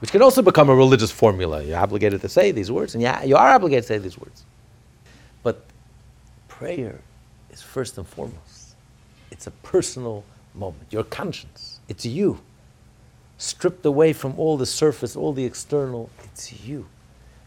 [0.00, 1.62] which can also become a religious formula.
[1.62, 4.44] You're obligated to say these words, and yeah, you are obligated to say these words.
[5.44, 5.64] But
[6.48, 6.98] prayer
[7.50, 8.74] is first and foremost.
[9.30, 10.24] It's a personal
[10.56, 10.86] moment.
[10.90, 11.78] Your conscience.
[11.88, 12.40] It's you.
[13.38, 16.10] Stripped away from all the surface, all the external.
[16.24, 16.86] It's you.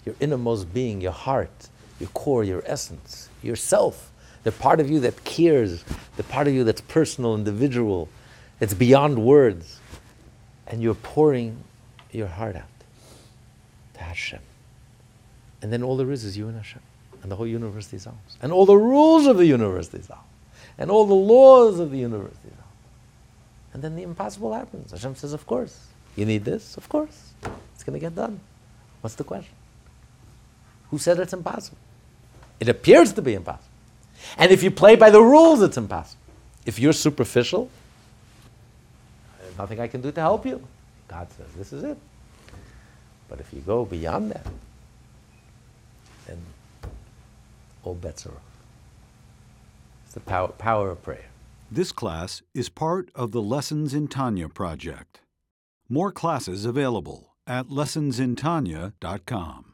[0.06, 1.68] Your innermost being, your heart,
[2.00, 4.12] your core, your essence, yourself.
[4.43, 5.84] The part of you that cares,
[6.16, 8.08] the part of you that's personal, individual,
[8.60, 9.80] that's beyond words.
[10.68, 11.64] And you're pouring
[12.12, 12.64] your heart out
[13.95, 14.39] to Hashem.
[15.62, 16.82] And then all there is is you and Hashem.
[17.22, 18.38] And the whole universe is dissolves.
[18.41, 20.24] And all the rules of the universe is dissolve.
[20.78, 22.64] And all the laws of the universe is dissolve.
[23.74, 24.91] And then the impossible happens.
[24.91, 25.88] Hashem says, Of course.
[26.16, 26.78] You need this?
[26.78, 27.34] Of course.
[27.76, 28.39] It's going to get done.
[29.02, 29.54] What's the question?
[30.91, 31.78] Who said it's impossible?
[32.60, 33.66] It appears to be impossible.
[34.38, 36.22] And if you play by the rules, it's impossible.
[36.66, 37.70] If you're superficial,
[39.41, 40.66] there's nothing I can do to help you.
[41.07, 41.97] God says, This is it.
[43.28, 44.45] But if you go beyond that,
[46.28, 46.38] then
[47.84, 48.41] all bets are off.
[50.05, 51.26] It's the power, power of prayer.
[51.72, 55.22] This class is part of the Lessons in Tanya project.
[55.88, 59.68] More classes available at lessonsintanya.com.